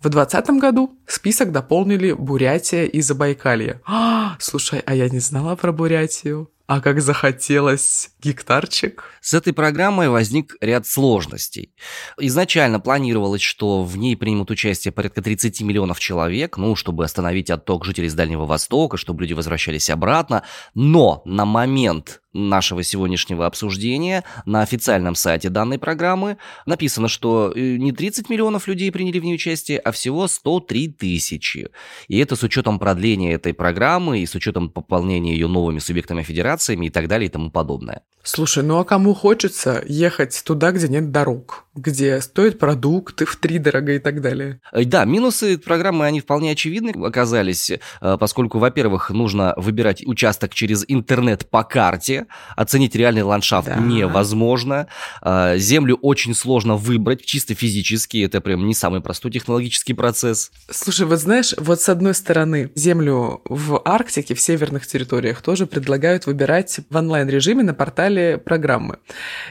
В 0.00 0.08
2020 0.08 0.60
году 0.60 0.96
список 1.06 1.50
дополнили 1.50 2.12
Бурятия 2.12 2.84
и 2.84 3.00
Забайкалье. 3.00 3.80
А, 3.84 4.36
слушай, 4.38 4.80
а 4.86 4.94
я 4.94 5.08
не 5.08 5.18
знала 5.18 5.56
про 5.56 5.72
Бурятию. 5.72 6.50
А 6.68 6.82
как 6.82 7.00
захотелось 7.00 8.10
гектарчик. 8.20 9.04
С 9.22 9.32
этой 9.32 9.54
программой 9.54 10.10
возник 10.10 10.54
ряд 10.60 10.86
сложностей. 10.86 11.72
Изначально 12.18 12.78
планировалось, 12.78 13.40
что 13.40 13.84
в 13.84 13.96
ней 13.96 14.18
примут 14.18 14.50
участие 14.50 14.92
порядка 14.92 15.22
30 15.22 15.62
миллионов 15.62 15.98
человек, 15.98 16.58
ну, 16.58 16.76
чтобы 16.76 17.06
остановить 17.06 17.48
отток 17.48 17.86
жителей 17.86 18.10
с 18.10 18.14
Дальнего 18.14 18.44
Востока, 18.44 18.98
чтобы 18.98 19.22
люди 19.22 19.32
возвращались 19.32 19.88
обратно. 19.88 20.42
Но 20.74 21.22
на 21.24 21.46
момент 21.46 22.20
нашего 22.34 22.82
сегодняшнего 22.82 23.46
обсуждения 23.46 24.24
на 24.44 24.62
официальном 24.62 25.14
сайте 25.14 25.48
данной 25.48 25.78
программы 25.78 26.36
написано, 26.66 27.08
что 27.08 27.52
э, 27.54 27.76
не 27.76 27.92
30 27.92 28.28
миллионов 28.28 28.68
людей 28.68 28.92
приняли 28.92 29.18
в 29.18 29.24
ней 29.24 29.34
участие, 29.34 29.78
а 29.78 29.92
всего 29.92 30.28
103 30.28 30.88
тысячи. 30.88 31.70
И 32.06 32.18
это 32.18 32.36
с 32.36 32.42
учетом 32.42 32.78
продления 32.78 33.32
этой 33.32 33.54
программы 33.54 34.20
и 34.20 34.26
с 34.26 34.34
учетом 34.34 34.70
пополнения 34.70 35.32
ее 35.32 35.48
новыми 35.48 35.78
субъектами 35.78 36.22
федерациями 36.58 36.86
и 36.86 36.90
так 36.90 37.08
далее 37.08 37.28
и 37.28 37.30
тому 37.30 37.50
подобное. 37.50 38.02
Слушай, 38.30 38.62
ну 38.62 38.78
а 38.78 38.84
кому 38.84 39.14
хочется 39.14 39.82
ехать 39.88 40.42
туда, 40.44 40.70
где 40.72 40.86
нет 40.86 41.10
дорог, 41.10 41.64
где 41.74 42.20
стоят 42.20 42.58
продукты 42.58 43.24
в 43.24 43.36
три 43.36 43.58
дорого 43.58 43.94
и 43.94 43.98
так 43.98 44.20
далее? 44.20 44.60
Э, 44.70 44.84
да, 44.84 45.06
минусы 45.06 45.56
программы, 45.56 46.04
они 46.04 46.20
вполне 46.20 46.50
очевидны 46.50 46.90
оказались, 47.06 47.70
э, 47.70 47.78
поскольку, 48.20 48.58
во-первых, 48.58 49.08
нужно 49.08 49.54
выбирать 49.56 50.06
участок 50.06 50.52
через 50.52 50.84
интернет 50.88 51.48
по 51.48 51.64
карте, 51.64 52.26
оценить 52.54 52.94
реальный 52.94 53.22
ландшафт 53.22 53.68
да. 53.68 53.76
невозможно, 53.76 54.88
э, 55.22 55.56
землю 55.56 55.96
очень 56.02 56.34
сложно 56.34 56.76
выбрать, 56.76 57.24
чисто 57.24 57.54
физически, 57.54 58.18
это 58.18 58.42
прям 58.42 58.66
не 58.66 58.74
самый 58.74 59.00
простой 59.00 59.30
технологический 59.30 59.94
процесс. 59.94 60.50
Слушай, 60.70 61.06
вот 61.06 61.18
знаешь, 61.18 61.54
вот 61.56 61.80
с 61.80 61.88
одной 61.88 62.12
стороны, 62.12 62.70
землю 62.74 63.40
в 63.46 63.80
Арктике, 63.86 64.34
в 64.34 64.40
северных 64.42 64.86
территориях 64.86 65.40
тоже 65.40 65.66
предлагают 65.66 66.26
выбирать 66.26 66.80
в 66.90 66.94
онлайн-режиме 66.94 67.62
на 67.62 67.72
портале 67.72 68.17
начале 68.18 68.38
программы. 68.38 68.98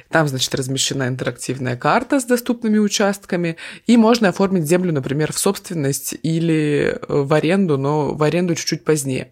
Там, 0.10 0.28
значит, 0.28 0.54
размещена 0.56 1.08
интерактивная 1.08 1.76
карта 1.76 2.20
с 2.20 2.26
доступными 2.26 2.78
участками, 2.78 3.58
и 3.86 3.98
можно 3.98 4.30
оформить 4.30 4.66
землю, 4.66 4.94
например, 4.94 5.32
в 5.34 5.40
собственность 5.40 6.16
или 6.24 6.98
э, 7.00 7.06
в 7.08 7.34
аренду, 7.34 7.78
но 7.78 8.14
в 8.14 8.24
аренду 8.24 8.56
чуть-чуть 8.56 8.84
позднее. 8.84 9.32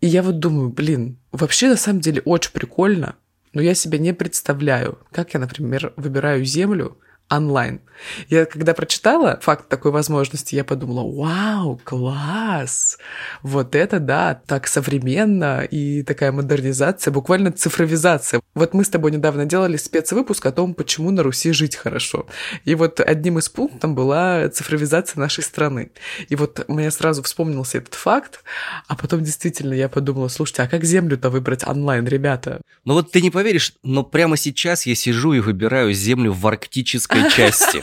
И 0.00 0.06
я 0.06 0.22
вот 0.22 0.38
думаю, 0.38 0.70
блин, 0.70 1.18
вообще 1.32 1.68
на 1.68 1.76
самом 1.76 2.00
деле 2.00 2.22
очень 2.24 2.52
прикольно, 2.52 3.16
но 3.52 3.62
я 3.62 3.74
себе 3.74 3.98
не 3.98 4.12
представляю, 4.12 4.98
как 5.12 5.34
я, 5.34 5.40
например, 5.40 5.92
выбираю 5.96 6.44
землю, 6.44 6.98
онлайн. 7.30 7.80
Я 8.28 8.44
когда 8.44 8.74
прочитала 8.74 9.38
факт 9.42 9.68
такой 9.68 9.90
возможности, 9.90 10.54
я 10.54 10.64
подумала, 10.64 11.10
вау, 11.10 11.80
класс! 11.82 12.98
Вот 13.42 13.74
это 13.74 14.00
да, 14.00 14.40
так 14.46 14.66
современно 14.66 15.62
и 15.62 16.02
такая 16.02 16.32
модернизация, 16.32 17.10
буквально 17.10 17.52
цифровизация. 17.52 18.40
Вот 18.54 18.74
мы 18.74 18.84
с 18.84 18.88
тобой 18.88 19.12
недавно 19.12 19.46
делали 19.46 19.76
спецвыпуск 19.76 20.44
о 20.46 20.52
том, 20.52 20.74
почему 20.74 21.10
на 21.10 21.22
Руси 21.22 21.52
жить 21.52 21.76
хорошо. 21.76 22.26
И 22.64 22.74
вот 22.74 23.00
одним 23.00 23.38
из 23.38 23.48
пунктов 23.48 23.92
была 23.92 24.48
цифровизация 24.48 25.20
нашей 25.20 25.42
страны. 25.42 25.90
И 26.28 26.36
вот 26.36 26.68
мне 26.68 26.90
сразу 26.90 27.22
вспомнился 27.22 27.78
этот 27.78 27.94
факт, 27.94 28.44
а 28.88 28.96
потом 28.96 29.22
действительно 29.22 29.74
я 29.74 29.88
подумала, 29.88 30.28
слушайте, 30.28 30.62
а 30.62 30.68
как 30.68 30.84
землю-то 30.84 31.30
выбрать 31.30 31.66
онлайн, 31.66 32.06
ребята? 32.06 32.60
Ну 32.84 32.94
вот 32.94 33.10
ты 33.10 33.20
не 33.20 33.30
поверишь, 33.30 33.72
но 33.82 34.04
прямо 34.04 34.36
сейчас 34.36 34.86
я 34.86 34.94
сижу 34.94 35.32
и 35.32 35.40
выбираю 35.40 35.92
землю 35.92 36.32
в 36.32 36.46
арктической 36.46 37.15
арктической 37.16 37.30
части. 37.30 37.82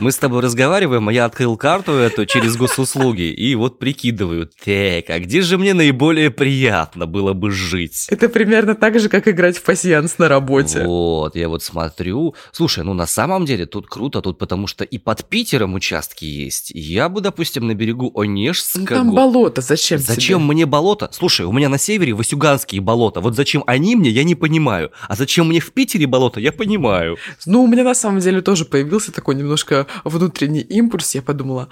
Мы 0.00 0.12
с 0.12 0.16
тобой 0.16 0.42
разговариваем, 0.42 1.08
а 1.08 1.12
я 1.12 1.24
открыл 1.24 1.56
карту 1.56 1.92
эту 1.92 2.24
через 2.24 2.56
госуслуги 2.56 3.32
и 3.32 3.54
вот 3.56 3.80
прикидываю, 3.80 4.46
так, 4.46 5.10
а 5.10 5.18
где 5.18 5.42
же 5.42 5.58
мне 5.58 5.74
наиболее 5.74 6.30
приятно 6.30 7.06
было 7.06 7.32
бы 7.32 7.50
жить? 7.50 8.06
Это 8.08 8.28
примерно 8.28 8.76
так 8.76 9.00
же, 9.00 9.08
как 9.08 9.26
играть 9.26 9.58
в 9.58 9.62
пассианс 9.64 10.18
на 10.18 10.28
работе. 10.28 10.84
Вот, 10.84 11.34
я 11.34 11.48
вот 11.48 11.64
смотрю. 11.64 12.36
Слушай, 12.52 12.84
ну 12.84 12.94
на 12.94 13.06
самом 13.06 13.44
деле 13.44 13.66
тут 13.66 13.88
круто, 13.88 14.20
тут 14.20 14.38
потому 14.38 14.68
что 14.68 14.84
и 14.84 14.98
под 14.98 15.24
Питером 15.24 15.74
участки 15.74 16.24
есть. 16.24 16.70
Я 16.72 17.08
бы, 17.08 17.20
допустим, 17.20 17.66
на 17.66 17.74
берегу 17.74 18.12
Онежского... 18.14 18.80
Ну, 18.80 18.86
там 18.86 19.10
болото, 19.12 19.62
зачем 19.62 19.98
Зачем 19.98 20.40
тебе? 20.40 20.52
мне 20.52 20.66
болото? 20.66 21.10
Слушай, 21.12 21.46
у 21.46 21.52
меня 21.52 21.68
на 21.68 21.78
севере 21.78 22.14
Васюганские 22.14 22.80
болота. 22.80 23.20
Вот 23.20 23.34
зачем 23.34 23.64
они 23.66 23.96
мне, 23.96 24.10
я 24.10 24.22
не 24.22 24.36
понимаю. 24.36 24.92
А 25.08 25.16
зачем 25.16 25.48
мне 25.48 25.58
в 25.58 25.72
Питере 25.72 26.06
болото, 26.06 26.38
я 26.38 26.52
понимаю. 26.52 27.16
Ну, 27.46 27.64
у 27.64 27.66
меня 27.66 27.82
на 27.82 27.94
самом 27.94 28.20
деле 28.20 28.42
тоже 28.42 28.64
появился 28.64 29.10
такой 29.10 29.34
немножко 29.34 29.87
внутренний 30.04 30.60
импульс, 30.60 31.14
я 31.14 31.22
подумала, 31.22 31.68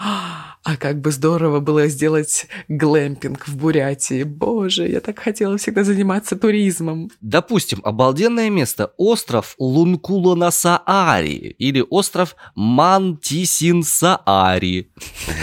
а 0.67 0.77
как 0.77 1.01
бы 1.01 1.11
здорово 1.13 1.61
было 1.61 1.87
сделать 1.87 2.49
глэмпинг 2.69 3.47
в 3.47 3.57
Бурятии. 3.57 4.25
Боже, 4.25 4.89
я 4.89 5.01
так 5.01 5.21
хотела 5.21 5.57
всегда 5.59 5.85
заниматься 5.85 6.35
туризмом. 6.37 7.09
Допустим, 7.21 7.81
обалденное 7.85 8.51
место– 8.51 8.93
остров 8.97 9.55
Лункулонасаари 9.59 11.55
или 11.59 11.85
остров 11.89 12.35
Мантисинсаари. 12.57 14.91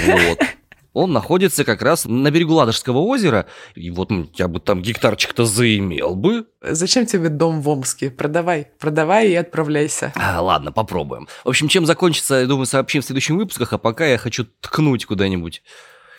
Вот. 0.06 0.40
Он 0.94 1.12
находится 1.12 1.66
как 1.66 1.82
раз 1.82 2.06
на 2.06 2.30
берегу 2.30 2.54
Ладожского 2.54 3.00
озера, 3.00 3.48
и 3.74 3.90
вот 3.90 4.12
я 4.36 4.48
бы 4.48 4.60
там 4.60 4.82
гектарчик-то 4.82 5.46
заимел 5.46 6.16
бы. 6.16 6.46
Зачем 6.62 7.08
тебе 7.08 7.30
дом 7.30 7.62
в 7.62 7.70
Омске? 7.70 8.12
Продавай, 8.12 8.68
продавай 8.80 9.32
и 9.32 9.36
отправляйся. 9.36 10.14
А, 10.16 10.42
ладно, 10.42 10.72
попробуем. 10.72 11.28
В 11.44 11.50
общем, 11.50 11.68
чем 11.68 11.88
закончится, 11.88 12.36
я 12.36 12.46
думаю, 12.46 12.68
сообщим 12.68 13.02
в 13.02 13.06
следующих 13.06 13.36
выпусках, 13.36 13.74
а 13.74 13.80
пока 13.80 14.06
я 14.06 14.20
хочу 14.20 14.46
ткнуть 14.62 15.06
куда-нибудь. 15.06 15.64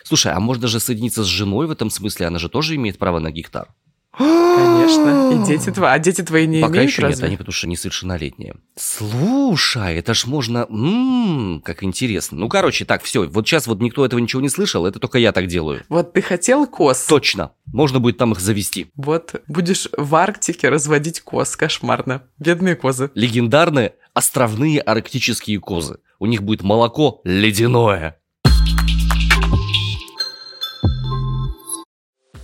Слушай, 0.03 0.33
а 0.33 0.39
можно 0.39 0.67
же 0.67 0.79
соединиться 0.79 1.23
с 1.23 1.27
женой 1.27 1.67
в 1.67 1.71
этом 1.71 1.89
смысле? 1.89 2.27
Она 2.27 2.37
же 2.37 2.49
тоже 2.49 2.75
имеет 2.75 2.99
право 2.99 3.19
на 3.19 3.31
гектар. 3.31 3.69
Конечно. 4.17 5.31
И 5.33 5.45
дети 5.45 5.71
твои. 5.71 5.89
А 5.91 5.99
дети 5.99 6.21
твои 6.21 6.47
не 6.47 6.61
Пока 6.61 6.75
имеют 6.75 6.91
еще 6.91 7.01
разве? 7.01 7.15
нет, 7.15 7.23
они 7.27 7.37
потому 7.37 7.53
что 7.53 7.67
несовершеннолетние. 7.67 8.55
Слушай, 8.75 9.97
это 9.97 10.13
ж 10.13 10.25
можно... 10.25 10.65
Ммм, 10.69 11.61
как 11.61 11.83
интересно. 11.83 12.37
Ну, 12.37 12.49
короче, 12.49 12.85
так, 12.85 13.03
все. 13.03 13.27
Вот 13.27 13.47
сейчас 13.47 13.67
вот 13.67 13.81
никто 13.81 14.05
этого 14.05 14.19
ничего 14.19 14.41
не 14.41 14.49
слышал, 14.49 14.85
это 14.85 14.99
только 14.99 15.17
я 15.17 15.31
так 15.31 15.47
делаю. 15.47 15.83
Вот 15.89 16.13
ты 16.13 16.21
хотел 16.21 16.67
коз? 16.67 17.05
Точно. 17.05 17.51
Можно 17.65 17.99
будет 17.99 18.17
там 18.17 18.31
их 18.31 18.39
завести. 18.39 18.87
Вот 18.95 19.41
будешь 19.47 19.89
в 19.97 20.15
Арктике 20.15 20.69
разводить 20.69 21.21
коз. 21.21 21.55
Кошмарно. 21.55 22.23
Бедные 22.39 22.75
козы. 22.75 23.11
Легендарные 23.15 23.93
островные 24.15 24.79
арктические 24.79 25.59
козы. 25.59 25.99
У 26.19 26.25
них 26.25 26.41
будет 26.41 26.63
молоко 26.63 27.21
ледяное. 27.25 28.17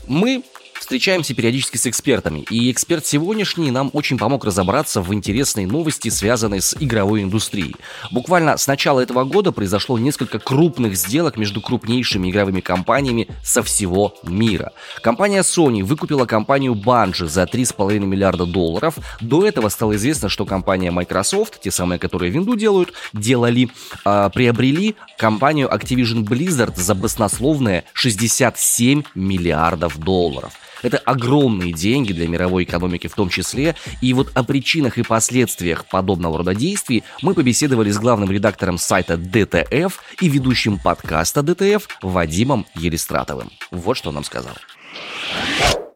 Мы 0.07 0.43
встречаемся 0.81 1.35
периодически 1.35 1.77
с 1.77 1.85
экспертами, 1.85 2.39
и 2.49 2.71
эксперт 2.71 3.05
сегодняшний 3.05 3.69
нам 3.69 3.91
очень 3.93 4.17
помог 4.17 4.43
разобраться 4.43 5.01
в 5.01 5.13
интересной 5.13 5.65
новости, 5.65 6.09
связанной 6.09 6.59
с 6.59 6.75
игровой 6.79 7.21
индустрией. 7.21 7.75
Буквально 8.09 8.57
с 8.57 8.65
начала 8.65 8.99
этого 8.99 9.23
года 9.23 9.51
произошло 9.51 9.99
несколько 9.99 10.39
крупных 10.39 10.97
сделок 10.97 11.37
между 11.37 11.61
крупнейшими 11.61 12.31
игровыми 12.31 12.61
компаниями 12.61 13.27
со 13.43 13.61
всего 13.61 14.15
мира. 14.23 14.71
Компания 15.03 15.41
Sony 15.41 15.83
выкупила 15.83 16.25
компанию 16.25 16.73
Bungie 16.73 17.27
за 17.27 17.43
3,5 17.43 17.99
миллиарда 17.99 18.47
долларов. 18.47 18.95
До 19.21 19.45
этого 19.45 19.69
стало 19.69 19.95
известно, 19.97 20.29
что 20.29 20.45
компания 20.45 20.89
Microsoft, 20.89 21.61
те 21.61 21.69
самые, 21.69 21.99
которые 21.99 22.31
винду 22.31 22.55
делают, 22.55 22.93
делали, 23.13 23.69
э, 24.03 24.29
приобрели 24.33 24.95
компанию 25.19 25.69
Activision 25.69 26.23
Blizzard 26.23 26.73
за 26.75 26.95
баснословные 26.95 27.83
67 27.93 29.03
миллиардов 29.13 29.99
долларов. 29.99 30.53
Это 30.81 30.97
огромные 30.97 31.73
деньги 31.73 32.13
для 32.13 32.27
мировой 32.27 32.63
экономики 32.63 33.07
в 33.07 33.15
том 33.15 33.29
числе. 33.29 33.75
И 34.01 34.13
вот 34.13 34.31
о 34.33 34.43
причинах 34.43 34.97
и 34.97 35.03
последствиях 35.03 35.85
подобного 35.85 36.39
рода 36.39 36.55
действий 36.55 37.03
мы 37.21 37.33
побеседовали 37.33 37.91
с 37.91 37.99
главным 37.99 38.31
редактором 38.31 38.77
сайта 38.77 39.13
DTF 39.13 39.93
и 40.21 40.29
ведущим 40.29 40.79
подкаста 40.79 41.41
DTF 41.41 41.83
Вадимом 42.01 42.65
Елистратовым. 42.75 43.51
Вот 43.71 43.97
что 43.97 44.09
он 44.09 44.15
нам 44.15 44.23
сказал. 44.23 44.53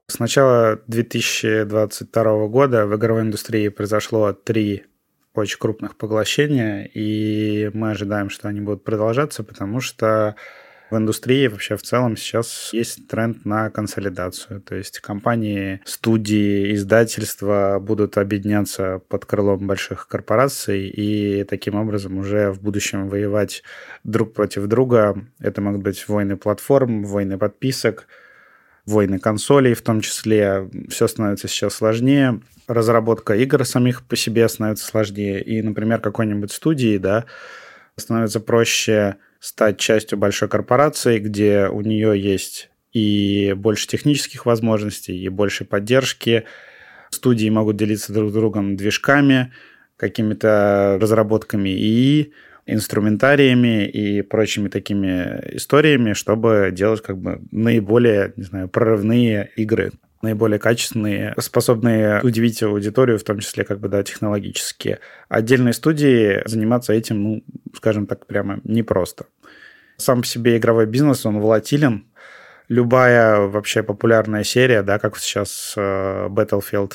С 0.07 0.19
начала 0.19 0.79
2022 0.87 2.47
года 2.47 2.85
в 2.85 2.95
игровой 2.95 3.23
индустрии 3.23 3.69
произошло 3.69 4.33
три 4.33 4.83
очень 5.33 5.57
крупных 5.59 5.97
поглощения, 5.97 6.83
и 6.93 7.69
мы 7.73 7.91
ожидаем, 7.91 8.29
что 8.29 8.47
они 8.47 8.61
будут 8.61 8.83
продолжаться, 8.83 9.43
потому 9.43 9.81
что 9.81 10.35
В 10.91 10.97
индустрии 10.97 11.47
вообще 11.47 11.77
в 11.77 11.81
целом 11.81 12.15
сейчас 12.15 12.69
есть 12.71 13.07
тренд 13.07 13.43
на 13.43 13.71
консолидацию. 13.71 14.61
То 14.61 14.75
есть 14.75 14.99
компании, 14.99 15.81
студии, 15.83 16.73
издательства 16.75 17.79
будут 17.81 18.17
объединяться 18.17 19.01
под 19.07 19.25
крылом 19.25 19.65
больших 19.65 20.07
корпораций 20.07 20.87
и 20.87 21.43
таким 21.43 21.75
образом 21.75 22.17
уже 22.19 22.51
в 22.51 22.61
будущем 22.61 23.09
воевать 23.09 23.63
друг 24.03 24.33
против 24.33 24.67
друга. 24.67 25.25
Это 25.39 25.59
могут 25.59 25.81
быть 25.81 26.07
войны 26.07 26.37
платформ, 26.37 27.03
войны 27.03 27.39
подписок, 27.39 28.07
войны 28.85 29.17
консолей 29.17 29.73
в 29.73 29.81
том 29.81 30.01
числе. 30.01 30.69
Все 30.89 31.07
становится 31.07 31.47
сейчас 31.47 31.73
сложнее. 31.73 32.41
Разработка 32.67 33.35
игр 33.35 33.65
самих 33.65 34.03
по 34.03 34.15
себе 34.15 34.47
становится 34.47 34.85
сложнее. 34.85 35.41
И, 35.41 35.63
например, 35.63 35.99
какой-нибудь 35.99 36.51
студии, 36.51 36.99
да, 36.99 37.25
становится 37.97 38.39
проще 38.39 39.17
стать 39.39 39.77
частью 39.77 40.17
большой 40.17 40.49
корпорации, 40.49 41.19
где 41.19 41.67
у 41.67 41.81
нее 41.81 42.19
есть 42.19 42.69
и 42.93 43.53
больше 43.57 43.87
технических 43.87 44.45
возможностей, 44.45 45.17
и 45.17 45.29
больше 45.29 45.65
поддержки. 45.65 46.45
Студии 47.09 47.49
могут 47.49 47.77
делиться 47.77 48.13
друг 48.13 48.31
с 48.31 48.33
другом 48.33 48.77
движками, 48.77 49.53
какими-то 49.97 50.97
разработками 51.01 51.69
и 51.69 52.33
инструментариями 52.65 53.87
и 53.87 54.21
прочими 54.21 54.69
такими 54.69 55.55
историями, 55.55 56.13
чтобы 56.13 56.69
делать 56.71 57.01
как 57.01 57.17
бы 57.17 57.41
наиболее, 57.51 58.33
не 58.35 58.43
знаю, 58.43 58.69
прорывные 58.69 59.51
игры 59.55 59.91
наиболее 60.21 60.59
качественные, 60.59 61.35
способные 61.39 62.21
удивить 62.21 62.61
аудиторию, 62.63 63.19
в 63.19 63.23
том 63.23 63.39
числе 63.39 63.63
как 63.63 63.79
бы, 63.79 63.89
да, 63.89 64.03
технологические. 64.03 64.99
Отдельные 65.29 65.73
студии 65.73 66.41
заниматься 66.45 66.93
этим, 66.93 67.23
ну, 67.23 67.43
скажем 67.75 68.07
так, 68.07 68.25
прямо 68.25 68.59
непросто. 68.63 69.25
Сам 69.97 70.21
по 70.21 70.27
себе 70.27 70.57
игровой 70.57 70.85
бизнес, 70.85 71.25
он 71.25 71.39
волатилен. 71.39 72.05
Любая 72.67 73.41
вообще 73.41 73.83
популярная 73.83 74.43
серия, 74.43 74.81
да, 74.81 74.97
как 74.97 75.17
сейчас 75.17 75.75
э, 75.77 76.27
Battlefield, 76.29 76.93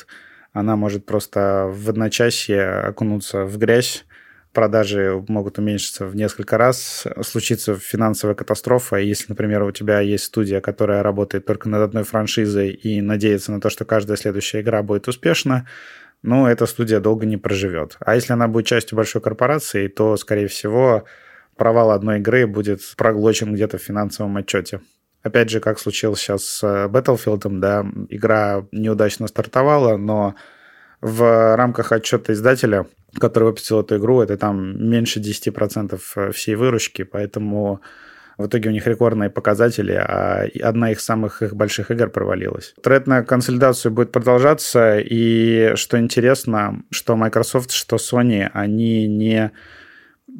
она 0.51 0.75
может 0.75 1.05
просто 1.05 1.69
в 1.71 1.89
одночасье 1.89 2.67
окунуться 2.67 3.45
в 3.45 3.57
грязь, 3.57 4.05
продажи 4.53 5.23
могут 5.27 5.57
уменьшиться 5.57 6.05
в 6.05 6.15
несколько 6.15 6.57
раз, 6.57 7.07
случится 7.21 7.75
финансовая 7.75 8.35
катастрофа. 8.35 8.97
Если, 8.97 9.25
например, 9.29 9.63
у 9.63 9.71
тебя 9.71 9.99
есть 9.99 10.25
студия, 10.25 10.61
которая 10.61 11.03
работает 11.03 11.45
только 11.45 11.69
над 11.69 11.81
одной 11.81 12.03
франшизой 12.03 12.71
и 12.71 13.01
надеется 13.01 13.51
на 13.51 13.61
то, 13.61 13.69
что 13.69 13.85
каждая 13.85 14.17
следующая 14.17 14.61
игра 14.61 14.83
будет 14.83 15.07
успешна, 15.07 15.67
ну, 16.23 16.45
эта 16.45 16.65
студия 16.65 16.99
долго 16.99 17.25
не 17.25 17.37
проживет. 17.37 17.97
А 17.99 18.15
если 18.15 18.33
она 18.33 18.47
будет 18.47 18.67
частью 18.67 18.95
большой 18.95 19.21
корпорации, 19.21 19.87
то, 19.87 20.15
скорее 20.17 20.47
всего, 20.47 21.05
провал 21.55 21.91
одной 21.91 22.19
игры 22.19 22.45
будет 22.45 22.81
проглочен 22.95 23.53
где-то 23.53 23.77
в 23.77 23.81
финансовом 23.81 24.37
отчете. 24.37 24.81
Опять 25.23 25.49
же, 25.49 25.59
как 25.59 25.79
случилось 25.79 26.19
сейчас 26.19 26.43
с 26.43 26.63
э, 26.63 26.87
Battlefield, 26.87 27.59
да, 27.59 27.85
игра 28.09 28.65
неудачно 28.71 29.27
стартовала, 29.27 29.97
но 29.97 30.35
в 30.99 31.55
рамках 31.55 31.91
отчета 31.91 32.33
издателя, 32.33 32.87
который 33.19 33.45
выпустил 33.45 33.81
эту 33.81 33.97
игру, 33.97 34.21
это 34.21 34.37
там 34.37 34.89
меньше 34.89 35.19
10% 35.19 35.99
э, 36.15 36.31
всей 36.31 36.55
выручки, 36.55 37.03
поэтому 37.03 37.81
в 38.37 38.47
итоге 38.47 38.69
у 38.69 38.71
них 38.71 38.87
рекордные 38.87 39.29
показатели, 39.29 39.93
а 39.93 40.47
одна 40.63 40.91
из 40.91 41.01
самых 41.01 41.41
их 41.41 41.55
больших 41.55 41.91
игр 41.91 42.09
провалилась. 42.09 42.73
Тренд 42.81 43.07
на 43.07 43.23
консолидацию 43.23 43.91
будет 43.91 44.11
продолжаться, 44.11 44.97
и 44.99 45.73
что 45.75 45.99
интересно, 45.99 46.83
что 46.89 47.15
Microsoft, 47.15 47.71
что 47.71 47.97
Sony, 47.97 48.49
они 48.53 49.07
не 49.07 49.51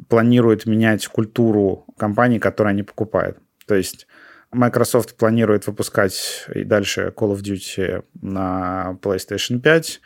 планируют 0.08 0.66
менять 0.66 1.06
культуру 1.06 1.86
компаний, 1.98 2.38
которые 2.38 2.72
они 2.72 2.82
покупают. 2.82 3.38
То 3.66 3.74
есть 3.74 4.06
Microsoft 4.50 5.16
планирует 5.16 5.66
выпускать 5.66 6.46
и 6.54 6.64
дальше 6.64 7.12
Call 7.16 7.34
of 7.34 7.42
Duty 7.42 8.04
на 8.20 8.98
PlayStation 9.02 9.60
5, 9.60 10.00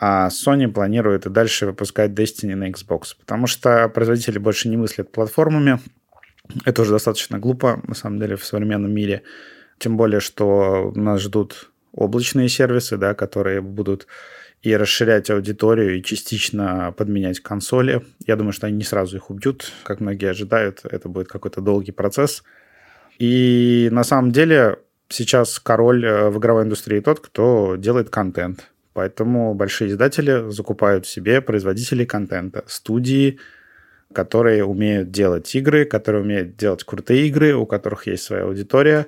а 0.00 0.28
Sony 0.28 0.66
планирует 0.66 1.26
и 1.26 1.30
дальше 1.30 1.66
выпускать 1.66 2.12
Destiny 2.12 2.54
на 2.54 2.70
Xbox, 2.70 3.14
потому 3.18 3.46
что 3.46 3.86
производители 3.90 4.38
больше 4.38 4.70
не 4.70 4.78
мыслят 4.78 5.12
платформами. 5.12 5.78
Это 6.64 6.82
уже 6.82 6.92
достаточно 6.92 7.38
глупо, 7.38 7.82
на 7.86 7.94
самом 7.94 8.18
деле, 8.18 8.36
в 8.36 8.44
современном 8.44 8.92
мире. 8.92 9.22
Тем 9.78 9.98
более, 9.98 10.20
что 10.20 10.90
нас 10.96 11.20
ждут 11.20 11.70
облачные 11.92 12.48
сервисы, 12.48 12.96
да, 12.96 13.14
которые 13.14 13.60
будут 13.60 14.06
и 14.62 14.74
расширять 14.74 15.30
аудиторию, 15.30 15.98
и 15.98 16.02
частично 16.02 16.94
подменять 16.96 17.40
консоли. 17.40 18.02
Я 18.26 18.36
думаю, 18.36 18.52
что 18.52 18.66
они 18.66 18.76
не 18.76 18.84
сразу 18.84 19.16
их 19.16 19.30
убьют, 19.30 19.70
как 19.84 20.00
многие 20.00 20.30
ожидают. 20.30 20.80
Это 20.84 21.10
будет 21.10 21.28
какой-то 21.28 21.60
долгий 21.60 21.92
процесс. 21.92 22.42
И 23.18 23.88
на 23.92 24.04
самом 24.04 24.32
деле 24.32 24.78
сейчас 25.08 25.58
король 25.58 26.06
э, 26.06 26.30
в 26.30 26.38
игровой 26.38 26.64
индустрии 26.64 27.00
тот, 27.00 27.20
кто 27.20 27.76
делает 27.76 28.08
контент. 28.08 28.70
Поэтому 28.92 29.54
большие 29.54 29.90
издатели 29.90 30.50
закупают 30.50 31.06
себе 31.06 31.40
производителей 31.40 32.06
контента, 32.06 32.64
студии, 32.66 33.38
которые 34.12 34.64
умеют 34.64 35.10
делать 35.10 35.54
игры, 35.54 35.84
которые 35.84 36.22
умеют 36.22 36.56
делать 36.56 36.82
крутые 36.84 37.28
игры, 37.28 37.54
у 37.54 37.66
которых 37.66 38.06
есть 38.06 38.24
своя 38.24 38.44
аудитория, 38.44 39.06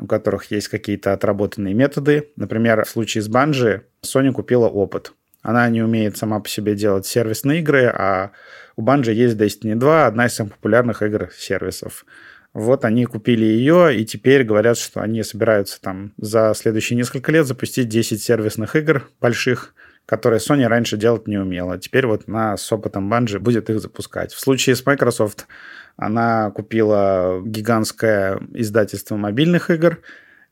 у 0.00 0.06
которых 0.06 0.50
есть 0.50 0.68
какие-то 0.68 1.12
отработанные 1.12 1.74
методы. 1.74 2.30
Например, 2.36 2.84
в 2.84 2.88
случае 2.88 3.22
с 3.22 3.28
Bungie 3.28 3.82
Sony 4.02 4.32
купила 4.32 4.66
опыт. 4.66 5.12
Она 5.42 5.68
не 5.68 5.82
умеет 5.82 6.16
сама 6.16 6.40
по 6.40 6.48
себе 6.48 6.74
делать 6.74 7.06
сервисные 7.06 7.60
игры, 7.60 7.84
а 7.86 8.32
у 8.76 8.82
Bungie 8.82 9.12
есть 9.12 9.36
Destiny 9.36 9.76
2, 9.76 10.06
одна 10.06 10.26
из 10.26 10.34
самых 10.34 10.54
популярных 10.54 11.02
игр 11.02 11.30
сервисов. 11.36 12.04
Вот 12.54 12.84
они 12.84 13.04
купили 13.04 13.44
ее, 13.44 13.96
и 14.00 14.04
теперь 14.04 14.44
говорят, 14.44 14.78
что 14.78 15.00
они 15.00 15.24
собираются 15.24 15.80
там 15.80 16.14
за 16.16 16.54
следующие 16.54 16.96
несколько 16.96 17.32
лет 17.32 17.48
запустить 17.48 17.88
10 17.88 18.22
сервисных 18.22 18.76
игр 18.76 19.10
больших, 19.20 19.74
которые 20.06 20.38
Sony 20.38 20.64
раньше 20.68 20.96
делать 20.96 21.26
не 21.26 21.36
умела. 21.36 21.78
Теперь 21.78 22.06
вот 22.06 22.28
на 22.28 22.56
с 22.56 22.70
опытом 22.70 23.12
Bungie 23.12 23.40
будет 23.40 23.70
их 23.70 23.80
запускать. 23.80 24.32
В 24.32 24.38
случае 24.38 24.76
с 24.76 24.86
Microsoft 24.86 25.48
она 25.96 26.52
купила 26.52 27.42
гигантское 27.44 28.38
издательство 28.52 29.16
мобильных 29.16 29.70
игр, 29.70 29.98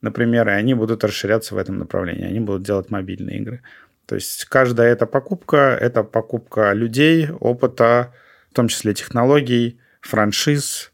например, 0.01 0.49
и 0.49 0.53
они 0.53 0.75
будут 0.75 1.05
расширяться 1.05 1.55
в 1.55 1.59
этом 1.59 1.79
направлении. 1.79 2.27
Они 2.27 2.41
будут 2.41 2.65
делать 2.65 2.91
мобильные 2.91 3.39
игры. 3.39 3.63
То 4.07 4.17
есть 4.17 4.47
каждая 4.47 4.93
эта 4.93 5.07
покупка– 5.07 5.79
это 5.81 6.03
покупка 6.03 6.73
людей, 6.73 7.31
опыта, 7.31 8.13
в 8.51 8.55
том 8.55 8.67
числе 8.67 8.93
технологий, 8.93 9.79
франшиз, 10.01 10.92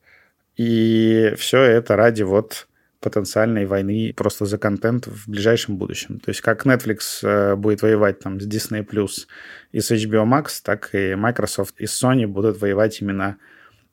и 0.59 1.33
все 1.39 1.63
это 1.63 1.97
ради 1.97 2.23
вот 2.23 2.69
потенциальной 3.01 3.65
войны 3.65 4.13
просто 4.15 4.45
за 4.45 4.59
контент 4.59 5.07
в 5.07 5.29
ближайшем 5.31 5.77
будущем. 5.77 6.19
То 6.19 6.31
есть 6.31 6.41
как 6.41 6.67
Netflix 6.67 7.21
э, 7.23 7.55
будет 7.55 7.81
воевать 7.81 8.19
там 8.19 8.41
с 8.41 8.47
Disney 8.47 8.85
Plus 8.85 9.27
и 9.73 9.81
с 9.81 9.91
HBO 9.93 10.27
Max, 10.27 10.61
так 10.63 10.95
и 10.95 11.15
Microsoft 11.15 11.81
и 11.81 11.85
Sony 11.85 12.27
будут 12.27 12.61
воевать 12.61 13.01
именно 13.01 13.39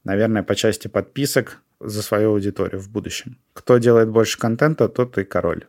наверное, 0.06 0.44
по 0.44 0.56
части 0.56 0.88
подписок 0.88 1.62
за 1.82 2.02
свою 2.02 2.30
аудиторию 2.30 2.80
в 2.80 2.90
будущем. 2.90 3.38
Кто 3.54 3.78
делает 3.80 4.10
больше 4.10 4.40
контента, 4.40 4.88
тот 4.88 5.18
и 5.18 5.26
король. 5.26 5.66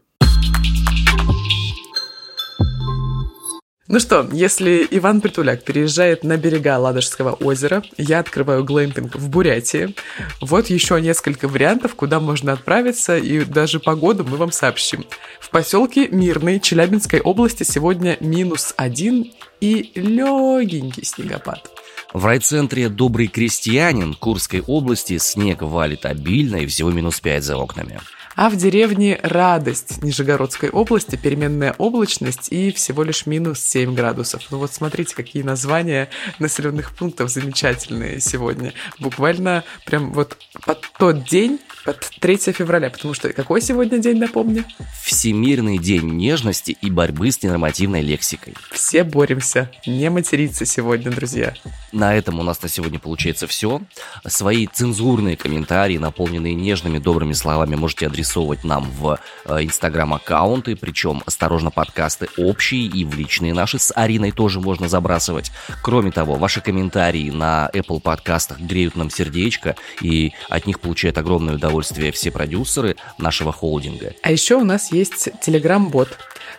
Ну 3.89 4.01
что, 4.01 4.29
если 4.33 4.85
Иван 4.91 5.21
Притуляк 5.21 5.63
переезжает 5.63 6.25
на 6.25 6.37
берега 6.37 6.77
Ладожского 6.77 7.35
озера, 7.35 7.85
я 7.97 8.19
открываю 8.19 8.65
глэмпинг 8.65 9.15
в 9.15 9.29
Бурятии. 9.29 9.95
Вот 10.41 10.67
еще 10.67 11.01
несколько 11.01 11.47
вариантов, 11.47 11.95
куда 11.95 12.19
можно 12.19 12.53
отправиться, 12.53 13.17
и 13.17 13.45
даже 13.45 13.79
погоду 13.79 14.25
мы 14.25 14.39
вам 14.39 14.51
сообщим. 14.51 15.05
В 15.39 15.51
поселке 15.51 16.09
Мирный 16.09 16.59
Челябинской 16.59 17.21
области 17.21 17.63
сегодня 17.63 18.17
минус 18.19 18.75
один 18.77 19.33
и 19.61 19.93
легенький 19.95 21.05
снегопад. 21.05 21.71
В 22.13 22.25
райцентре 22.25 22.89
«Добрый 22.89 23.29
крестьянин» 23.29 24.15
Курской 24.15 24.63
области 24.63 25.19
снег 25.19 25.63
валит 25.63 26.07
обильно 26.07 26.57
и 26.57 26.67
всего 26.67 26.91
минус 26.91 27.21
5 27.21 27.45
за 27.45 27.57
окнами. 27.57 28.01
А 28.37 28.51
в 28.51 28.57
деревне 28.57 29.19
Радость 29.23 30.03
Нижегородской 30.03 30.69
области 30.69 31.17
переменная 31.17 31.75
облачность 31.79 32.49
и 32.51 32.71
всего 32.71 33.03
лишь 33.03 33.25
минус 33.25 33.61
7 33.61 33.95
градусов. 33.95 34.43
Ну 34.51 34.59
вот 34.59 34.75
смотрите, 34.75 35.15
какие 35.15 35.43
названия 35.43 36.11
населенных 36.39 36.95
пунктов 36.95 37.31
замечательные 37.31 38.21
сегодня. 38.21 38.75
Буквально 38.99 39.65
прям 39.87 40.13
вот 40.13 40.37
под 40.67 40.87
тот 40.99 41.25
день, 41.25 41.61
под 41.87 41.99
3 42.21 42.37
февраля. 42.53 42.91
Потому 42.91 43.15
что 43.15 43.33
какой 43.33 43.63
сегодня 43.63 43.97
день, 43.97 44.19
напомню? 44.19 44.67
Всемирный 45.03 45.79
день 45.79 46.05
нежности 46.05 46.77
и 46.79 46.91
борьбы 46.91 47.31
с 47.31 47.43
ненормативной 47.43 48.03
лексикой. 48.03 48.53
Все 48.71 49.03
боремся. 49.03 49.71
Не 49.87 50.11
материться 50.11 50.67
сегодня, 50.67 51.11
друзья. 51.11 51.55
На 51.91 52.15
этом 52.15 52.39
у 52.39 52.43
нас 52.43 52.61
на 52.61 52.69
сегодня 52.69 52.99
получается 52.99 53.47
все. 53.47 53.81
Свои 54.27 54.67
цензурные 54.67 55.39
комментарии, 55.39 55.97
наполненные 55.97 56.53
нежными 56.53 56.99
добрыми 56.99 57.33
словами, 57.33 57.77
можете 57.77 58.07
адресовать 58.07 58.26
зарисовывать 58.27 58.65
нам 58.65 58.91
в 58.91 59.19
э, 59.45 59.63
инстаграм-аккаунты, 59.63 60.77
причем 60.77 61.23
«Осторожно, 61.27 61.71
подкасты» 61.71 62.29
общие 62.37 62.87
и 62.87 63.05
в 63.05 63.15
личные 63.15 63.55
наши 63.55 63.79
с 63.79 63.93
Ариной 63.97 64.33
тоже 64.33 64.61
можно 64.61 64.89
забрасывать. 64.89 65.53
Кроме 65.83 66.11
того, 66.11 66.35
ваши 66.35 66.61
комментарии 66.61 67.31
на 67.31 67.71
Apple 67.73 68.01
подкастах 68.01 68.59
греют 68.59 68.97
нам 68.97 69.11
сердечко, 69.11 69.77
и 70.01 70.33
от 70.49 70.67
них 70.67 70.81
получают 70.81 71.19
огромное 71.19 71.55
удовольствие 71.55 72.13
все 72.13 72.31
продюсеры 72.31 72.97
нашего 73.19 73.53
холдинга. 73.53 74.13
А 74.23 74.33
еще 74.33 74.57
у 74.57 74.65
нас 74.65 74.93
есть 74.93 75.29
телеграм-бот, 75.41 76.09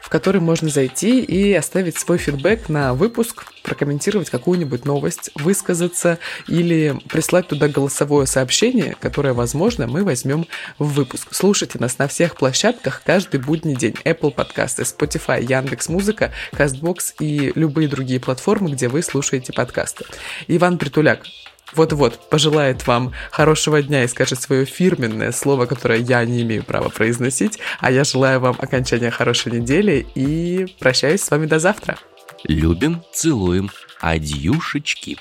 в 0.08 0.10
который 0.10 0.40
можно 0.40 0.70
зайти 0.70 1.20
и 1.20 1.54
оставить 1.54 1.98
свой 1.98 2.18
фидбэк 2.18 2.70
на 2.70 2.94
выпуск, 2.94 3.44
прокомментировать 3.62 4.30
какую-нибудь 4.30 4.86
новость, 4.86 5.32
высказаться 5.36 6.18
или 6.48 6.98
прислать 7.10 7.50
туда 7.50 7.68
голосовое 7.68 8.26
сообщение, 8.26 8.96
которое, 9.02 9.34
возможно, 9.34 9.86
мы 9.86 10.06
возьмем 10.06 10.48
в 10.80 10.94
выпуск. 10.94 11.28
Слушайте 11.32 11.78
нас 11.80 11.98
на 11.98 12.08
всех 12.08 12.38
площадках 12.38 13.02
каждый 13.06 13.42
будний 13.42 13.76
день. 13.76 13.96
Apple 14.06 14.32
подкасты, 14.32 14.84
Spotify, 14.84 15.44
Яндекс 15.44 15.90
Музыка, 15.90 16.32
Castbox 16.54 17.16
и 17.20 17.52
любые 17.56 17.90
другие 17.90 18.22
платформы, 18.22 18.72
где 18.72 18.88
вы 18.88 19.02
слушаете 19.04 19.52
подкасты. 19.52 20.06
Иван 20.48 20.78
Притуляк, 20.78 21.26
вот-вот 21.74 22.30
пожелает 22.30 22.88
вам 22.88 23.14
хорошего 23.32 23.82
дня 23.82 24.04
и 24.04 24.08
скажет 24.08 24.42
свое 24.42 24.66
фирменное 24.66 25.32
слово, 25.32 25.66
которое 25.66 26.00
я 26.00 26.24
не 26.26 26.42
имею 26.42 26.64
права 26.64 26.90
произносить, 26.90 27.60
а 27.80 27.92
я 27.92 28.04
желаю 28.04 28.40
вам 28.40 28.56
окончания 28.60 29.12
хорошей 29.12 29.52
недели 29.52 30.06
и 30.16 30.76
прощаюсь 30.80 31.22
с 31.22 31.32
вами 31.32 31.46
до 31.46 31.60
завтра. 31.60 31.98
Любим, 32.44 33.04
целуем, 33.14 33.70
адьюшечки. 34.00 35.18